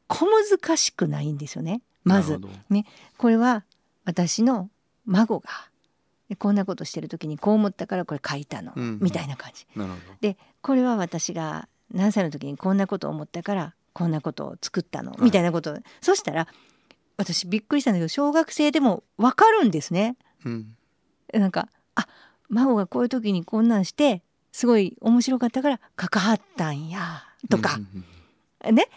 [0.06, 1.82] 小難しくないんですよね。
[2.04, 2.32] まず。
[2.32, 2.82] なるほど。
[3.18, 3.64] これは
[4.04, 4.70] 私の
[5.06, 5.75] 孫がで
[6.34, 9.66] こんなことしてる時にこう思ったからこれ書いたの、うんみたいな感じ。
[10.20, 15.22] でこれは私が何歳の時にこんなことを思ったからこんなことを作ったの、い。
[15.22, 15.72] みたいなこと。
[15.72, 16.48] をそしたら
[17.16, 20.16] 私びっくりしたんだけど小学生でも分かるんですね。
[20.44, 20.76] どうん。
[21.32, 22.06] なんかあ
[22.48, 27.76] 孫がこういう時にこんなんしてすごい面白かったから書かはったんやとか。
[27.76, 28.04] うん、
[28.68, 28.74] うん。
[28.74, 28.88] ね。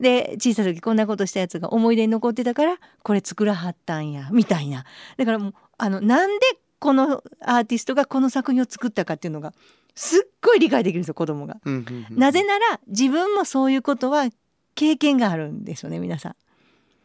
[0.00, 4.84] で小さい時こんなことしたやつが思い出に残ってたからこれ作らはったんやみたいな。
[5.16, 6.46] だからもうあのなんで
[6.78, 9.52] このアーティストがこの作品を作ったかっていうのが
[9.94, 11.56] すっごい理解できるんですよ子供が。
[11.64, 12.18] うんうんうん。
[12.18, 14.28] なぜなら自分もそういうことは
[14.74, 16.36] 経験があるんですよね皆さん。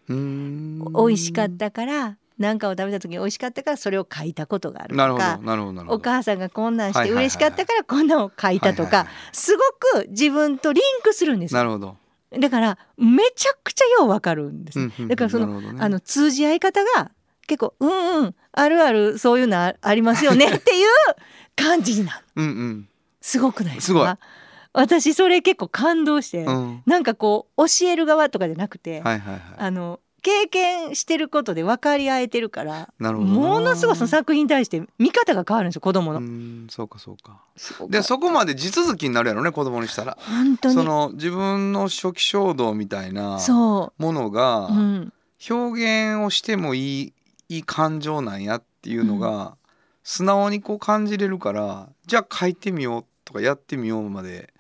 [0.07, 9.61] 美味しかったから何かを食べた時に美味しかったからそれを書いたことがあるなるほどとかお母さんがこんなんして嬉しかったからこんなんを書いたとかはいはいはいすご
[10.03, 11.59] く自分とリンクするんですよ。
[11.59, 11.97] なるほど。
[12.39, 15.79] だからめちゃくちゃようわかるんです、うんうんうんだからそのね。
[15.79, 17.11] あの通じ合い方が
[17.47, 17.89] 結構うん
[18.23, 20.87] うんあるあるそういうのあありますよね っていう
[21.55, 22.25] 感じになる。
[22.35, 22.89] うんうん。
[23.21, 23.99] すごくないですか？
[23.99, 24.15] すごい。
[24.75, 26.83] 私それ結構感動して、うん。
[26.85, 29.41] なんかこう教える側とかじゃなくて、はいはいはい。
[29.57, 33.35] あの経験してることで分かり合えてるからなるほどな。
[33.39, 36.19] ものすごいその作品に対して見方が変わるんですよ子供の。
[36.19, 37.41] うんそうかそうか。
[37.89, 40.17] でそこまで地続きになるやろね子供にしたら。
[40.21, 40.75] 本当に。
[40.75, 45.13] その自分の初期衝動みたいなそものう、がうん、
[45.49, 47.13] 表現をしてもいい
[47.53, 49.57] いい感情なんやっていうのが
[50.03, 54.53] 素直にこう感じれるからじゃあ書いてみようとかやってみようまで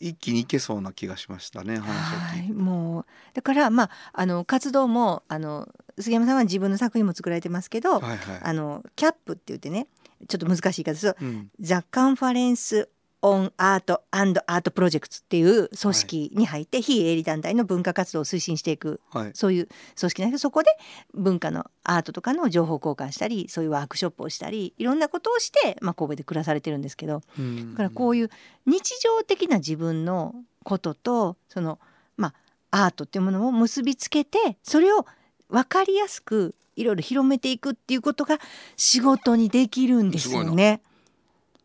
[0.00, 2.52] 一気にいけそうな気がしましたね話をはい聞いて。
[2.54, 3.06] もう。
[3.34, 5.68] だからまああの活動もあの
[5.98, 8.18] 杉山さんは自分の作品も作られてますけど、はいはい。
[8.42, 9.86] あのキャップって言ってね
[10.26, 11.50] ちょっと難しい言い方するとうん。
[11.60, 12.88] ザ・カンファレンス・
[13.22, 19.30] オン・アート・アンド・アート・プロジェクトっていう組織に入って、非営利団体の文化活動を推進していくはい。
[19.34, 20.40] そういう組織なんです。
[20.40, 20.70] けどそこで
[21.12, 27.72] 文化のアートとかの情報交換したりそういうワークショップをしたりいろんなことをして、まあ、神戸で暮らされてるんですけどうん。
[27.72, 28.30] だからこういう
[28.66, 31.78] 日常的な自分のこととその
[32.16, 32.34] ま
[32.70, 35.04] あアートっていうものを結びつけてそれを
[35.48, 38.38] 分かりやすくいろいろ広めていくっていうことが
[38.76, 40.80] 仕事にできるんですよね。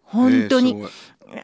[0.03, 0.85] 本当に、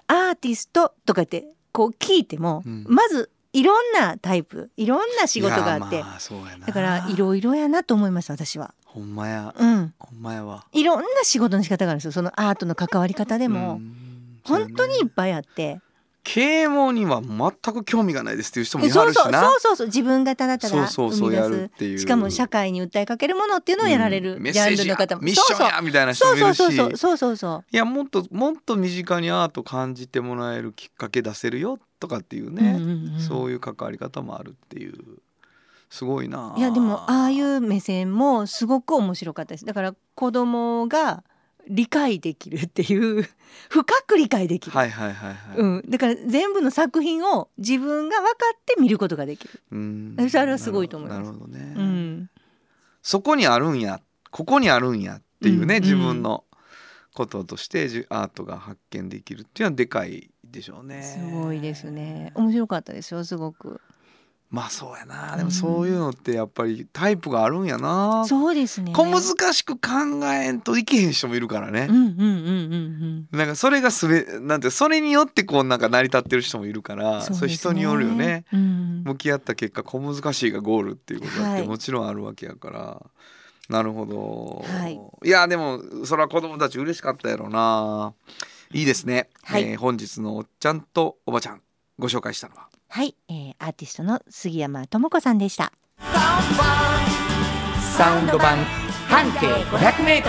[0.08, 2.86] アーティストとかってこう聞いても、うん。
[2.88, 6.18] まずいろんなタイプいろんな仕事があってあ
[6.66, 8.74] だからいろいろやなと思います私は。
[8.86, 9.54] ほんまや。
[9.58, 10.66] うん、ほんまやわ。
[10.72, 12.12] いろんな仕事の仕方があるんですよ。
[12.12, 14.40] そのアートの関わり方でも、うん。
[14.44, 15.80] 本当にいっぱいあって。
[16.24, 21.98] 啓蒙には全く興味がないですっていう人もいはそうそうるしなそうそうそう自分がただただそうそうそうっていう。
[21.98, 24.36] しかも社会に訴えかけるものっていうのをやられる。
[24.36, 24.44] うん。
[24.44, 25.22] ジャンルの方も。
[25.24, 26.58] ミッションやみたいな人そうもいるし。
[26.58, 27.66] そうそうそうそうそうそう。
[27.72, 33.20] いやもっともっと身近にアート感じてもらえるきっかけ出せるよとかっていううんね、うんうん。
[33.20, 34.94] そういう関わり方もあるっていう。
[35.90, 39.66] すごいないやでもああいう目線もすごく面白かったです。
[39.66, 41.26] だから子供が
[41.68, 43.28] 理解できるっていう
[43.70, 50.16] 深く理解できる、はいはいはいはい、うん、だから全部の作品を自分が分かって見ることができる、うん。
[50.30, 51.22] それはすごいと思います。
[51.22, 52.30] なるほどね、うん、
[53.02, 55.82] そこにあるんやここにあるんやっていうね、うん。
[55.84, 56.46] 自分の
[57.14, 61.04] こととしてじアートが発見できるっていうのはでかいでしょうね。
[61.04, 62.32] すごいですね。
[62.36, 63.82] 面白かったですよすごく
[64.52, 65.38] まあそうやな。
[65.38, 68.92] でもそういうのってやっぱりタイプがあるんやな、そうですね。
[68.94, 69.22] 小難
[69.54, 69.90] しく考
[70.26, 71.88] えんといけへん人もいるからね。
[71.90, 78.44] う、んうんうんうんなんかそれがすべなんてそれによってこうなんか成り立ってる人もいるからうんそうです人によるよね。
[78.52, 79.04] うん。
[79.06, 81.62] 向き合った結果小難しいがゴールっていうことだっはい。
[81.62, 83.02] てもちろんあるわけやから、
[83.70, 85.00] なるほど、はい。
[85.24, 88.14] いやでもそれは子供たち嬉しかったやろな。
[88.74, 89.64] いいですね、はい。
[89.64, 91.62] えー本日のおっちゃんとおばちゃん
[91.98, 95.72] ご紹介したのははい、えー、アーティストの杉山智子さんでした。
[97.98, 98.58] サウンド版
[99.08, 100.24] 半径 500m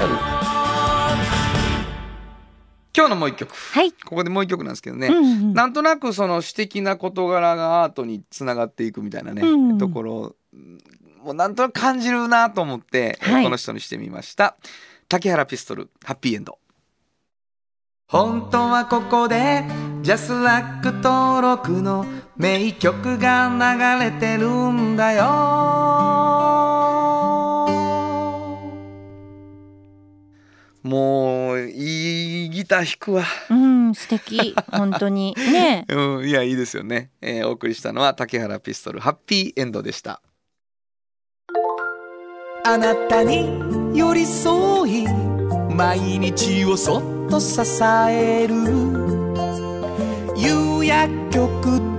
[2.96, 3.52] 今日のもう一曲。
[3.52, 10.78] はい、ここでもう一曲なんですけどね、うんうんなんとなくその詩的な事柄がアートにつながっていくみたいなね、うんところうん
[11.24, 13.44] もうなんとなく感じるなと思って、えーはい。
[13.44, 14.56] この人にしてみました。
[15.08, 16.60] 竹原ピストルハッピーエンド。
[18.06, 19.64] 本当はここで
[20.02, 22.04] ジャスラック登録の
[22.42, 25.22] 名曲が流れてるんだよ。
[30.82, 33.24] もういいギター弾くわ。
[33.48, 34.56] うん、素敵。
[34.72, 35.36] 本当に。
[35.36, 35.86] ね。
[35.88, 40.20] うん、いやいいですよね、えーお送りしたのは竹原ピストルハッピーエンドでした。
[42.64, 45.06] あなたに寄り添い
[45.70, 47.60] 毎日をそっと支
[48.10, 48.56] える。
[50.36, 51.91] 夕薬局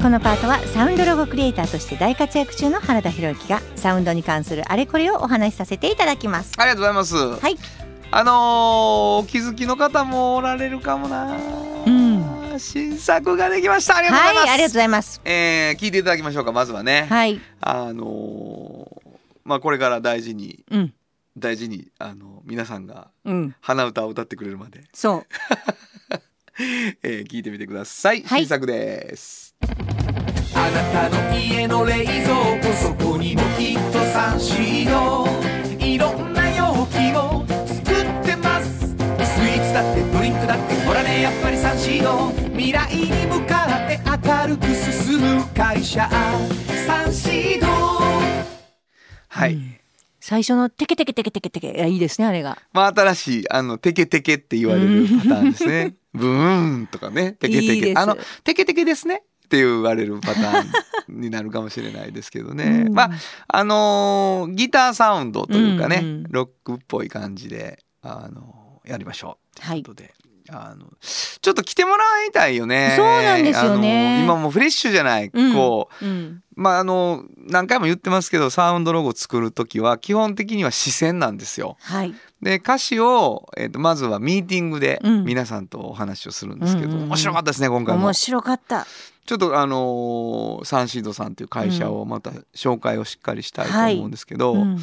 [0.00, 6.52] このパートはサウンドロゴクリエイターとして大活躍中の原田博之がサウンドに関するあれこれをお話しさせていただきます。
[6.56, 7.58] ありがとうございます、はい。
[8.10, 11.36] あのーお気づきの方もおられるかもな、
[11.86, 12.58] うん。
[12.58, 13.98] 新作ができました。
[13.98, 15.20] ありがとうございます、はいありがとうございます。
[15.26, 17.38] えー聞いていただきましょうかまずはね、はい。
[17.60, 19.10] あのー
[19.44, 20.94] まあこれから大事にうん。
[21.36, 23.54] 大事にあの皆さんがうん。
[23.60, 25.26] 鼻歌を歌ってくれるまで、そう。
[27.02, 28.40] えー聞いてみてください、はい。
[28.40, 29.49] 新作です
[30.54, 35.26] あなたの家の冷蔵庫そこにもきっとサンシード
[35.84, 38.88] いろんな容器を作ってます。
[38.88, 46.08] スイーツだってドリンクだってほらねやっぱりサンシード未来に向かって明るく進む会社。
[46.86, 47.66] サンシード
[49.28, 49.58] はい、
[50.20, 51.72] 最初のテケテケテケテケテケ。
[51.72, 52.58] いやいいですねあれが。
[52.72, 55.94] まあ新しいあのテケテケって言われるパターンですね。
[56.12, 57.32] ブーンとかね。
[57.32, 57.94] テケテケ。
[57.96, 60.64] あのテケテケですねって言われるパター
[61.08, 62.94] ンになるかもしれないですけどね、うん。
[62.94, 63.10] まあ
[63.48, 66.22] あのーギターサウンドというかね、うんうん。
[66.30, 70.14] ロックっぽい感じであのーやりましょうということで、
[70.48, 72.94] あのちょっと来てもらいたいよね。
[72.96, 74.22] そうなんですよね。
[74.22, 75.54] 今もうフレッシュじゃない、うん。
[75.54, 76.42] こううん。
[76.54, 81.76] まああの何回も言ってますけどサウンドロゴ作る時は基本的には視線なんですよ。
[81.80, 82.14] はい。
[82.40, 85.24] で歌詞を、えー、とまずはミーティングでうん。
[85.24, 87.02] 皆さんとお話をするんですけど、うん。
[87.04, 88.04] 面白かったですね今回も。
[88.04, 88.12] 面。
[88.14, 88.86] 白かった
[89.30, 94.76] ちょっとあのーサンシードさんという会社をまた紹介をしっかりしたいと思うんですけど、うん。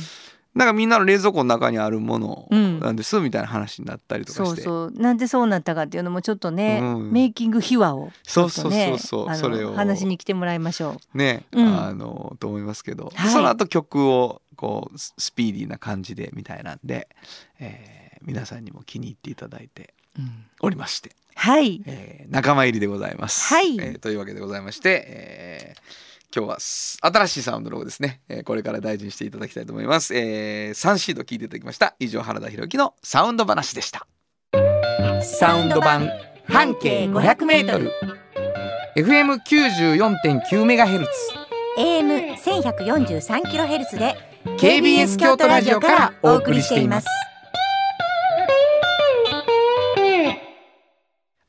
[0.55, 2.79] なんかみんなの冷蔵庫の中にあるものうん。
[2.79, 5.01] なんですみたいな話になったりとかして、そうそう。
[5.01, 7.11] なんでそうなったかっていうのもちょっとね、うん。
[7.11, 9.73] メイキング秘話をねそうそうそうそうそれを。
[9.73, 11.67] 話に来てもらいましょね、うん。
[11.67, 13.29] あのと思いますけど、はい。
[13.29, 17.09] その後曲をこうススピーディーな感じでみたいなんで、
[17.59, 20.21] えー皆さんにも気に入っていただいてう、
[20.61, 21.11] おりまして。
[21.37, 23.53] はいえー仲間入りでございます。
[23.53, 30.13] はいえーというわけでございまして、えー今日はす新しいサウンドロゴですね、えーこれから大事にしていただきたいと思います。
[30.13, 31.95] えー、3シード聞いていただきました。
[31.99, 34.07] 以上原田博之のサウンド話でした。
[35.21, 36.09] サウンド版
[36.47, 37.91] 半径 500m
[38.97, 41.11] FM94.9 メガヘルツ
[41.77, 44.15] AM 1143キロヘルツで
[44.57, 47.07] KBS 京都ラジオからお送りしています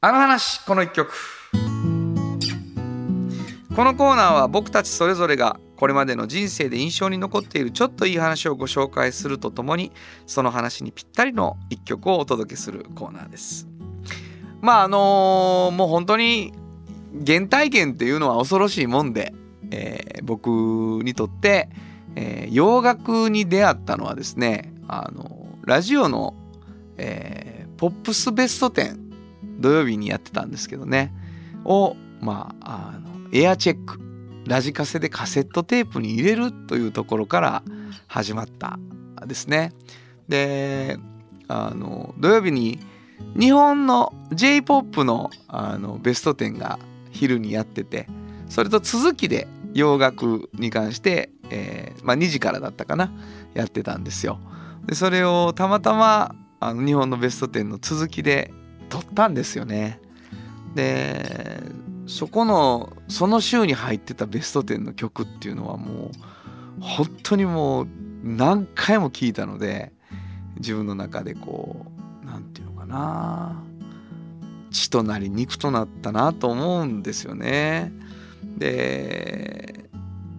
[0.01, 1.13] あの話この一曲。
[3.75, 9.91] このコーナーは僕たちそれぞれがこれまでの人生で印象に残っているちょっといい話をご紹介するとともに
[10.25, 13.67] その話にぴったりの一曲をお届けするコーナーです。
[14.61, 16.53] まああのもう本当に
[17.27, 19.35] 原体験っていうのは恐ろしいもんで、
[19.73, 20.49] えー僕
[21.03, 21.71] にとって、
[22.15, 26.35] えー洋楽に出会ったのはですねあのラジオの、
[26.99, 29.08] えポップスベスト10
[29.59, 31.13] 土曜日にやってたんですけどね
[31.65, 34.01] をまああのエアチェック
[34.47, 37.63] ラジカセでカセットテープに入れるというところから
[38.07, 38.79] 始まった
[39.27, 39.73] ですね。
[40.29, 40.99] で
[41.49, 42.79] あの土曜日に
[43.39, 46.79] 日本の j p o p のあのベスト10が
[47.11, 48.07] 昼にやってて
[48.49, 53.13] それと続きで洋楽に関して、えーまあ、2時からだったかな
[53.55, 54.39] やってたんですよ。
[54.87, 58.53] でそれをたまたまあの日本のベスト10の続きで
[58.89, 60.01] 撮ったんですよね。
[60.75, 61.63] で
[62.07, 66.11] そこのその週に入ってたベスト10の曲っていうのはもう
[66.81, 67.89] 本当にもう
[68.23, 69.93] 何回も聴いたので
[70.57, 71.87] 自分の中でこ
[72.23, 73.63] う何て言うのかな
[74.71, 77.93] 血となり肉となったなと思うんですよね。
[78.57, 79.89] で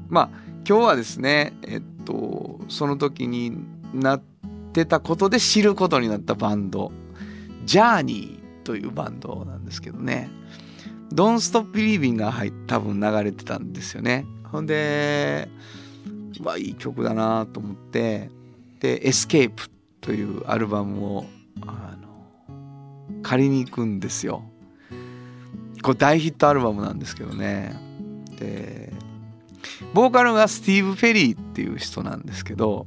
[0.10, 0.30] まあ
[0.68, 3.58] 今日はですねえっとその時に
[3.94, 4.22] なっ
[4.74, 6.92] てたことで知ることになったバンド
[7.66, 8.39] ジャーニー
[8.70, 10.30] というバンドなんですけどね
[11.12, 14.28] 「Don't Stop Believing」が入っ多分流れてたんですよね。
[14.44, 15.50] ほんで
[16.40, 18.30] うわいい曲だなと思って
[18.80, 21.26] で「Escape」というアルバムを
[21.62, 24.44] あの借りに行くんですよ。
[25.82, 27.74] これ大ヒットアルバムなんですけどね。
[28.38, 28.94] で
[29.96, 32.86] ボーカルがスティーブ・フェリーっていう人なんですけど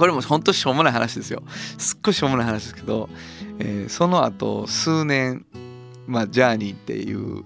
[0.00, 1.42] これも本当しょうもない話ですよ
[1.76, 3.10] すっごいしょうもない話ですけど、
[3.58, 5.44] えーその後数年
[6.06, 7.42] まあジャーニーっていう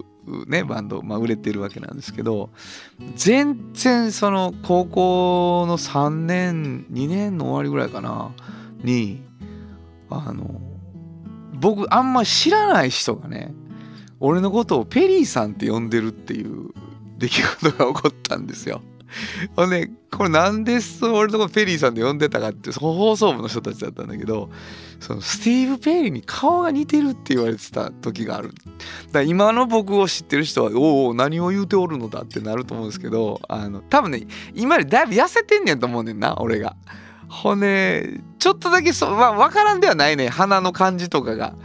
[0.47, 2.49] ねバンド、まあ、売れてるわけなんですけど
[3.15, 8.31] 全然その高校の3年2年の終わりぐらいかな
[8.83, 9.21] に
[10.09, 10.61] あの
[11.55, 13.53] 僕あんま知らない人がね
[14.21, 16.69] 俺のことをペリーさんって呼んでるっていう
[17.17, 18.81] 出来事が起こったんですよ。
[19.55, 24.49] ほんでこれなんでそ俺のこペリーさんで呼んでたかって放送部の人たちだったんだけど
[24.99, 28.51] そのスティーブ・ペリーに顔が似てるって言われてた時がある。
[29.11, 36.75] だ今の僕を知ってる人は「おお何を言うておるのだ」ってなると思うんですけどあの多分ね今よりだいぶ痩せてんねんと思うねんな俺が。
[37.27, 41.55] ほんでちょっとだけそ、まあ、分からんではないね鼻の感じとかが。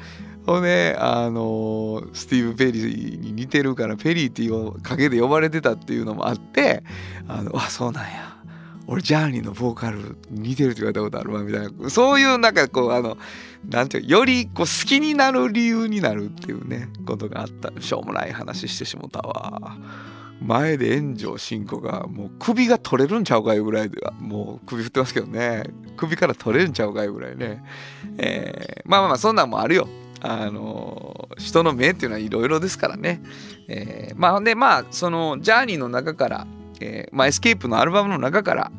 [0.46, 6.82] ほんであのスティーブ・ペリーに似てるからペリーっていう陰で呼ばれてたっていうのもあって
[7.28, 8.36] あのあそうなんや。
[8.86, 11.90] 俺ジャーニーのボーカル似てるって言われたことあるわみたいな。
[11.90, 13.16] そういうなんかこうあの
[13.68, 17.70] なんていうよりこう好きになる理由になるっていうねことがあった。
[17.80, 19.76] しょうもない話してしもたわ。
[20.42, 25.64] 前で炎上進行がもう首が取れるんちゃうかいうぐらいではもう首振ってますけどね。
[25.96, 27.62] 首から取れるんちゃうかいうぐらいね、
[28.18, 29.86] えー、まあまあまあそんなんもあるよ。
[30.20, 33.22] あの人の目っていうのはいろいろですからね、
[33.68, 36.46] えー、まあでまあそのジャーニーの中から
[36.80, 38.72] えーまあ、エスケープのアルバムの中から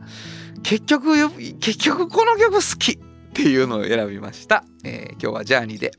[0.63, 1.29] 結局
[1.59, 2.97] 結局この曲好きっ
[3.33, 5.91] ていうのを選びました、えー、今日はジャーニーで。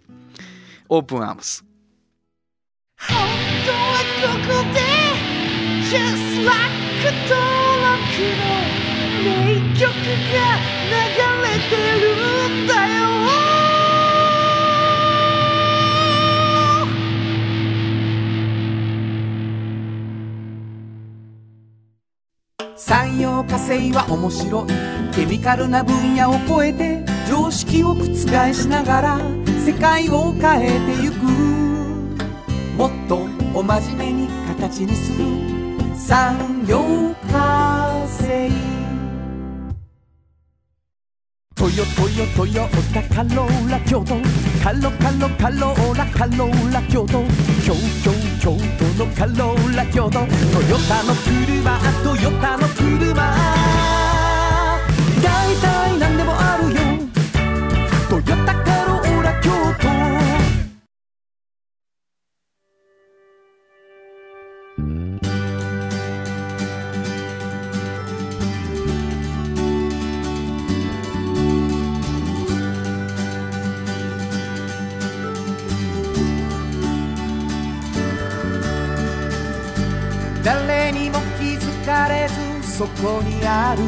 [0.89, 1.65] オープンアームス。
[2.99, 3.17] 本
[3.65, 3.79] 当は
[4.21, 4.81] ここで
[5.89, 6.61] Just like
[7.29, 7.41] 登
[7.81, 8.05] 録
[8.39, 8.45] の
[9.25, 9.27] 名
[9.79, 10.39] 曲が
[10.91, 11.01] 流
[11.41, 13.52] れてるんだよ。
[22.93, 29.19] 産業化成は面白いケミカルな分野を超えて常識を覆しながら
[29.65, 31.25] 世界を変えてゆく。
[32.77, 35.25] もっとお真面目に形にする
[35.97, 36.83] 産業
[37.33, 38.51] 化成
[41.55, 44.17] トヨトヨトヨタカローラ京都
[44.63, 47.25] カロカロカローラカローラ京都
[47.65, 47.73] 京
[48.05, 50.27] 京京都のカローラ京都トヨ
[50.89, 53.35] タの車トヨタの車
[55.23, 56.62] 大体何でもある
[83.03, 83.83] こにある。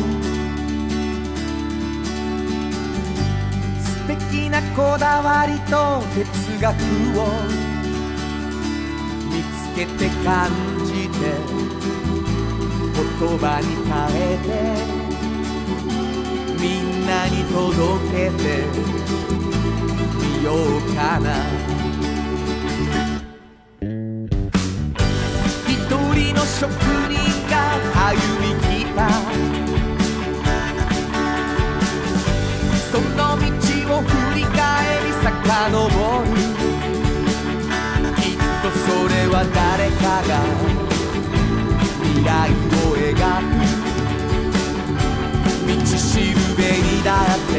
[3.80, 6.74] 素敵なこだわりと哲学
[7.20, 7.22] を
[9.30, 10.50] 見つけて感
[10.84, 11.14] じて
[12.92, 14.48] 言葉に変えて
[16.60, 18.42] みんなに届けて
[20.18, 21.24] みようかな。
[26.60, 27.16] 職人
[27.50, 27.54] が
[28.10, 28.63] 歩み
[28.96, 29.08] た
[32.90, 33.42] その道
[33.96, 34.54] を振り返
[35.04, 35.62] り遡
[36.22, 36.32] る。
[38.16, 40.32] きっとそれは誰かが。
[42.02, 43.52] 未来を描く。
[45.66, 47.52] 道しるべにだって。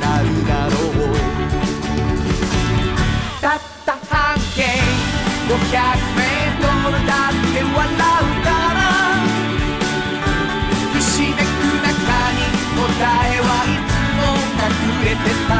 [0.00, 1.10] なるだろう。
[3.40, 4.62] たった半径
[5.48, 6.15] 500
[15.24, 15.52] てた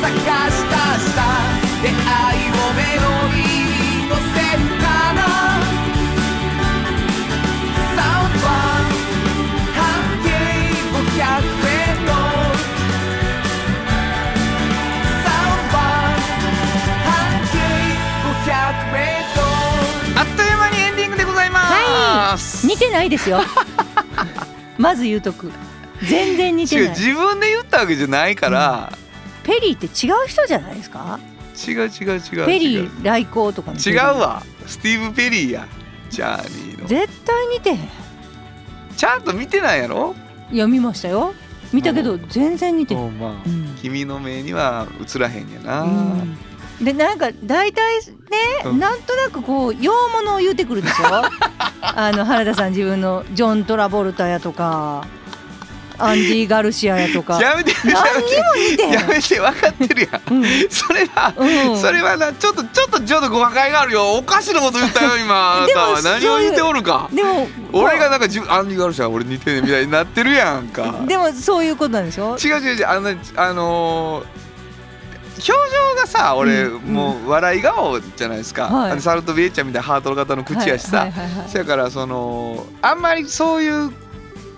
[0.00, 0.06] 探
[0.50, 1.28] した
[1.82, 3.70] 出会いをメロディー
[4.02, 4.84] に乗せるか
[5.14, 5.18] な
[7.94, 8.50] サウンドは
[9.76, 9.80] 半
[10.22, 10.26] 径
[11.16, 11.58] 500
[22.30, 23.40] ます似てないですよ。
[24.78, 25.50] まず言うとく
[26.06, 26.88] 全然似てない。
[26.90, 31.18] 自分で言ったわけじゃないから、うん、ペリーって違う人じゃないですか？
[31.66, 34.42] 違う違う違うペリー来航とか違うわ。
[34.66, 35.66] スティーブ・ペリーや。
[36.10, 36.88] ジャーニーの。
[36.88, 37.78] 絶対似てへん。
[38.96, 40.14] ちゃんと見てないやろ？
[40.50, 41.34] いや見ましたよ。
[41.72, 46.38] 見たけど全然似てへん、まあうん、君の目には映らへんやな、うん。
[46.82, 48.04] でなんか大体ね、
[48.64, 51.04] うん、なんとなくこう洋物を言うてくるでしょ？
[51.82, 55.06] あの原田さん自分のジョン・トラボルタやとか
[55.98, 57.40] アンディ・ガルシアやとか。
[57.40, 59.40] やめてやめて。
[59.40, 64.16] 分かってるやん、うん、それは、うん、それはなちょっとちょっとちょっと誤解があるよ。
[64.16, 65.58] おかしなこと言ったよ今。
[65.58, 66.02] あなたは。
[66.02, 67.08] 何を言っておるか。
[67.12, 71.04] でも俺がなんかアンディ・ガルシア俺似てねみたいになってるやんか。
[71.06, 72.36] でもそういうことなんでしょ？
[72.36, 74.48] 違う違う違うあのあのー
[75.38, 75.54] 表情
[76.00, 81.12] がさ俺、うん、もう笑い顔じゃないですか、はい、サルト・ビエッチャみたいなハート型の口やしさ、
[81.46, 83.92] そやからそのあんまりそういう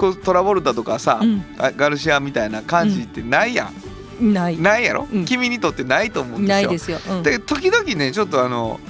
[0.00, 1.44] こうトラボルタとかさ、うん、
[1.76, 3.74] ガルシアみたいな感じってないやん、
[4.22, 4.56] うん、ない。
[4.56, 6.54] ないやろ、君にとってないと思うんですよ。
[6.54, 8.80] ないですよ、で時々ねちょっとあの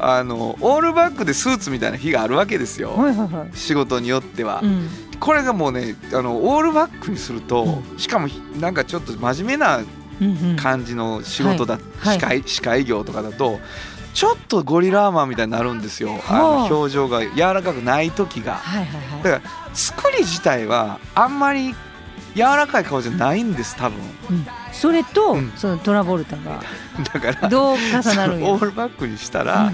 [0.00, 4.62] あのオールバックでスーツみたいな日があるわけですよ、はいはいはい、仕事によっては、
[5.20, 8.26] これがもうねあのオールバックにすると、しかも
[8.60, 9.80] なんかちょっと真面目な
[10.60, 13.60] 感じの仕事だ、司会司会業とかだと
[14.18, 16.20] ちょっとゴリラーマンみたいになるんですよ。
[16.28, 18.56] あの表情が柔らかくない時が。
[18.56, 19.22] はいはいはい。
[19.22, 21.72] だから作り自体はあんまり
[22.34, 24.00] 柔らかい顔じゃないんです多分。
[24.30, 24.46] うん
[24.78, 26.62] それと、うんそのトラボルタが
[27.12, 29.72] だからどう重なるオールバックにしたら、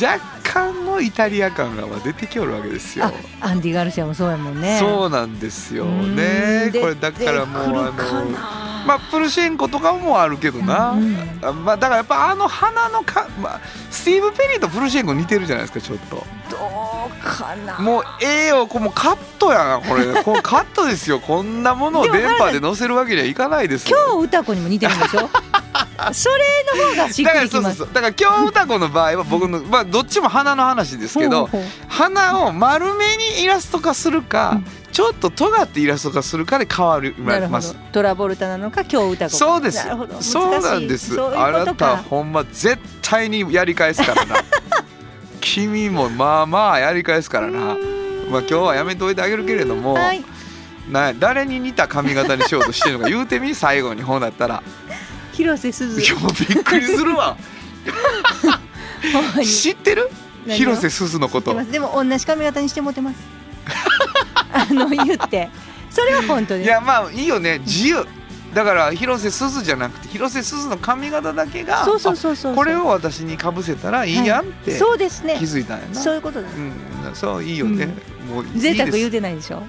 [0.00, 3.12] 若干のイタリア感が出てきおるわけですよあ。
[3.48, 6.70] アンディ・ガルシアもそうやもんねそうなんですようんね。
[6.72, 10.90] でこれだからもうあのなまあプルシェンコとかもあるけどな。
[10.90, 16.24] うんうんあまあだからやっぱあの鼻のかまあスティーブペリーとプルシェンコ似てるじゃないですかちょっと。
[16.58, 17.78] どうかな。
[17.78, 20.04] もうええよこれもうカットやなこれ。
[20.22, 21.18] これカットですよ。
[21.20, 23.96] こんなものを電波で載せるわけにはいかないですよ。
[24.12, 25.28] 今日歌子にも似てるんでしょ？
[26.12, 26.34] それ
[26.86, 31.70] の方がしっだからくりきますだから今日歌子の場合は僕のまあどっちも鼻の話ですけどほうほう。
[31.88, 34.60] 鼻を丸めにイラスト化するか、
[34.92, 37.74] ちょっと尖ってイラスト化するかで変わります。
[37.92, 39.38] トラボルタなのか今日歌子か。
[39.38, 39.86] そうです。
[40.20, 41.18] そうなんです。
[41.20, 44.36] あなたほんま絶対にやり返すからな。
[45.44, 47.58] 君もまあまあやり返すからな。
[47.60, 47.76] まあ
[48.40, 50.24] 今日はやめといてあげるけれども、はい。
[50.90, 54.62] な誰に似た髪型にしようとしてるのか言うてみ最後にほうなったら。
[55.32, 56.00] 広瀬すず。
[56.00, 57.36] いやもうびっくりするわ。
[59.44, 60.10] 知ってる？
[60.48, 61.54] 広瀬すずのこと。
[61.64, 63.16] でも同じ髪型にしてもってます。
[64.52, 65.50] あの言って。
[65.90, 66.66] それは本当です。
[66.66, 67.58] いやまあいいよね。
[67.60, 68.06] 自由。
[68.54, 75.94] だから広瀬すずじゃなくて広瀬すずの髪型だけがそうそうそうそうあこれを私にかぶせたらいいやんってそうですね気づいたんやな。
[75.94, 77.88] そういうことですうん、そういいよね。
[78.28, 79.10] もういい贅沢言う。
[79.10, 79.62] てないでしょ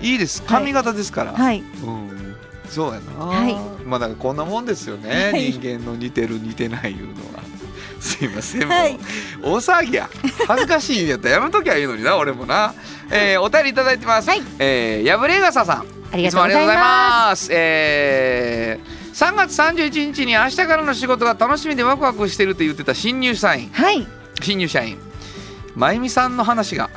[0.00, 0.42] いいです。
[0.42, 1.32] 髪型ですから。
[1.32, 2.36] はいうん、
[2.68, 3.24] そうやな。
[3.24, 3.54] はい
[3.84, 5.30] まあだからこんなもんですよね。
[5.32, 7.44] はい人間の似てる似てないいうのは。
[8.00, 8.62] すいません。
[8.62, 8.98] もうはい
[9.42, 10.10] 大騒ぎや。
[10.48, 12.16] 恥ずかしいんやったらやめときゃいいのにな。
[12.16, 12.74] 俺もな。
[13.10, 14.28] えー、お便りいただいてます。
[14.28, 16.03] はいえー、やぶれがささん。
[16.14, 17.48] ありがいつもありがとうございまます。
[17.50, 23.70] えー3月31日に明日からの仕事が楽しみでワクワクしてると言ってた新入社員。
[23.72, 24.04] すはい。
[24.42, 24.98] 新入社員。
[25.76, 26.90] まゆみさんの話が。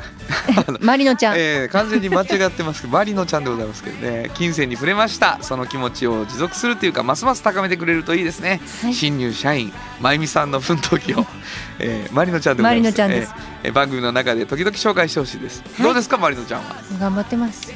[0.81, 4.31] マリノちゃん、 えー完全に間違ってますけどマリノちゃんでございますけどね。
[4.33, 5.37] 金銭に触れました。
[5.41, 8.93] その気持ちを持続するというかますます高めてくれるといいですね、はい。
[8.95, 9.71] 新入社員。
[10.01, 11.23] まゆみさんの奮闘記を、
[11.77, 12.91] えーマリノちゃんでございます。
[12.91, 13.33] マリノちゃんです。
[13.63, 15.83] えーえー番組の中で時々紹介してほしいです、い。
[15.83, 16.75] どうですかマリノちゃんは？
[16.99, 17.67] 頑張ってます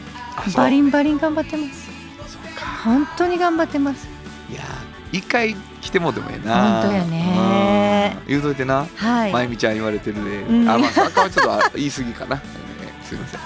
[0.56, 1.90] バリンバリン頑張ってます。
[2.84, 4.08] 本当に頑張ってます。
[4.50, 6.82] いやー一回来てもでもええな。
[6.82, 8.16] 本当やね。
[8.26, 8.28] うん。
[8.28, 10.70] 言うといてな、はい、まゆみちゃん言われてるで、うん。
[10.70, 12.42] あまあそれはちょっとあ言い過ぎかな、
[12.82, 13.40] えーすいません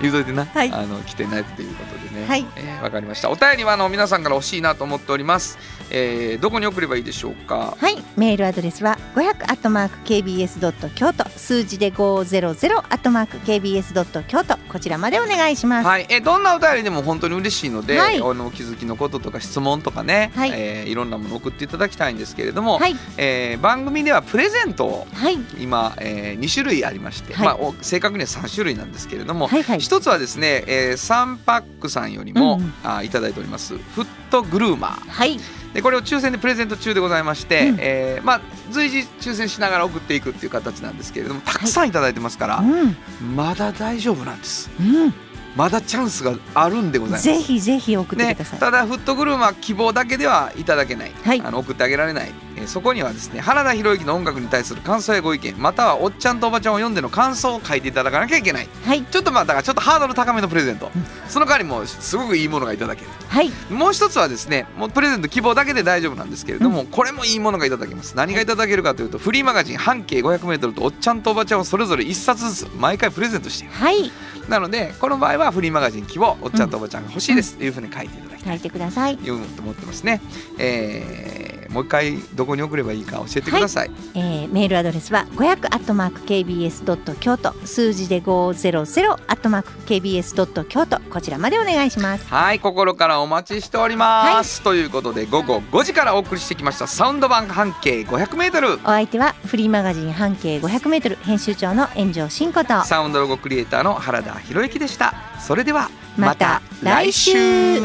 [0.00, 0.72] 言うといてな、はい。
[0.72, 2.26] あの来てないっていうことでね。
[2.26, 2.46] はい。
[2.56, 3.30] えーわかりました。
[3.30, 5.58] お便りはあの皆さんから欲しいなと思っております、
[5.90, 7.76] えーどこに送ればいいでしょうか？
[7.78, 11.28] はい、メールアドレスは500アットマーク kbs ドット京都。
[11.30, 14.56] 数字で500アットマーク kbs ドット京都。
[14.72, 15.86] こちらまでお願いします。
[15.86, 18.16] はい、えーどんなお便りでも本当に嬉しいので、はい。
[18.16, 20.52] あのお気づきのこととか質問とかね、はい。
[20.54, 27.46] えーいろんなもの送っていただきたいんですけれども、はい、えー番組ではプレゼントをはい、今、え2種類ありまして、はい。
[27.46, 29.80] まあ、お正確には3種類なんですけれども、はい、はい。
[29.90, 32.72] 一つはですね、えー、サンパックさんよりも、うんうん。
[32.84, 33.76] あいただいております。
[33.76, 35.10] フットグルーマー。
[35.10, 35.36] はい、
[35.74, 37.76] でこれを抽選でプレゼント中でございまして、うん。
[37.80, 42.96] えーまあ、随時抽選しながら送っていくっていう形なんですけれどもたくさんいただいてますから、うん、
[43.34, 44.70] まだ大丈夫なんです。
[44.78, 45.12] うん、
[45.56, 47.24] まだチャンスがあるんでございます。
[47.24, 48.60] ぜひぜひ送ってねください。
[48.60, 51.42] ただフットグルーマー希望だけではいただけない、はい。
[51.44, 58.68] あの送ってあげられない、えーそこにはですね原田博之の音楽に対する感想やご意見またはおっちゃんとおばちゃんを読んでの感想を書いていただかなきゃいけない。
[58.84, 60.90] はい、ちょっとまあだからちょっとハードル高めのプレゼント、
[61.28, 63.08] その代わりもうすごくいいものがいただける。
[63.28, 68.14] はい、もう一つはですねもうプレゼント希望だけで大丈夫なんですけれども、これもいいものがいただけます。
[68.16, 74.10] 何がいただけるかというとフリーマガジン半径 500m とおっちゃんとおばちゃんをそれぞれ1冊ずつ毎回プレゼントしているはい、
[74.48, 78.58] なのでこの場合はフリーマガジン希望おっちゃんとおばちゃんが欲しいですというふうに書いていただきたい。
[78.58, 79.16] 書いてください。
[79.16, 80.20] と思ってますね、
[80.58, 92.26] えーもう一回どこに送ればいいか教えてください、えー、メールアドレスは500アットマーク kbs ドット京都数字で500アットマーク kbs ドット京都こちらまでお願いします。
[92.28, 102.84] はい心からお待ちしております、ということで午後5時からお送りしてきましたサウンド版半径 500m お相手はフリーマガジン半径500メートル編集長の炎上真子と。
[102.84, 105.14] サウンドロゴクリエイターの原田博之でした。
[105.40, 107.80] それではまた来週。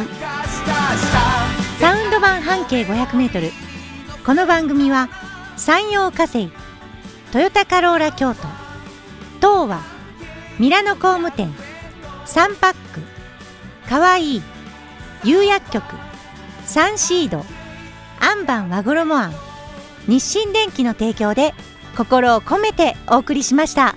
[1.79, 3.51] サウンド版半径500メートル
[4.25, 5.07] この番組は
[5.55, 6.49] 山陽火星
[7.31, 8.41] トヨタカローラ京都
[9.39, 9.81] 東和
[10.57, 11.53] ミラノ工務店
[12.25, 13.01] サンパック
[13.87, 14.41] かわいい
[15.23, 15.83] 釉薬局
[16.63, 17.45] サンシード
[18.19, 19.33] アンバン和衣あん
[20.07, 21.53] 日清電機の提供で
[21.95, 23.95] 心を込めてお送りしました。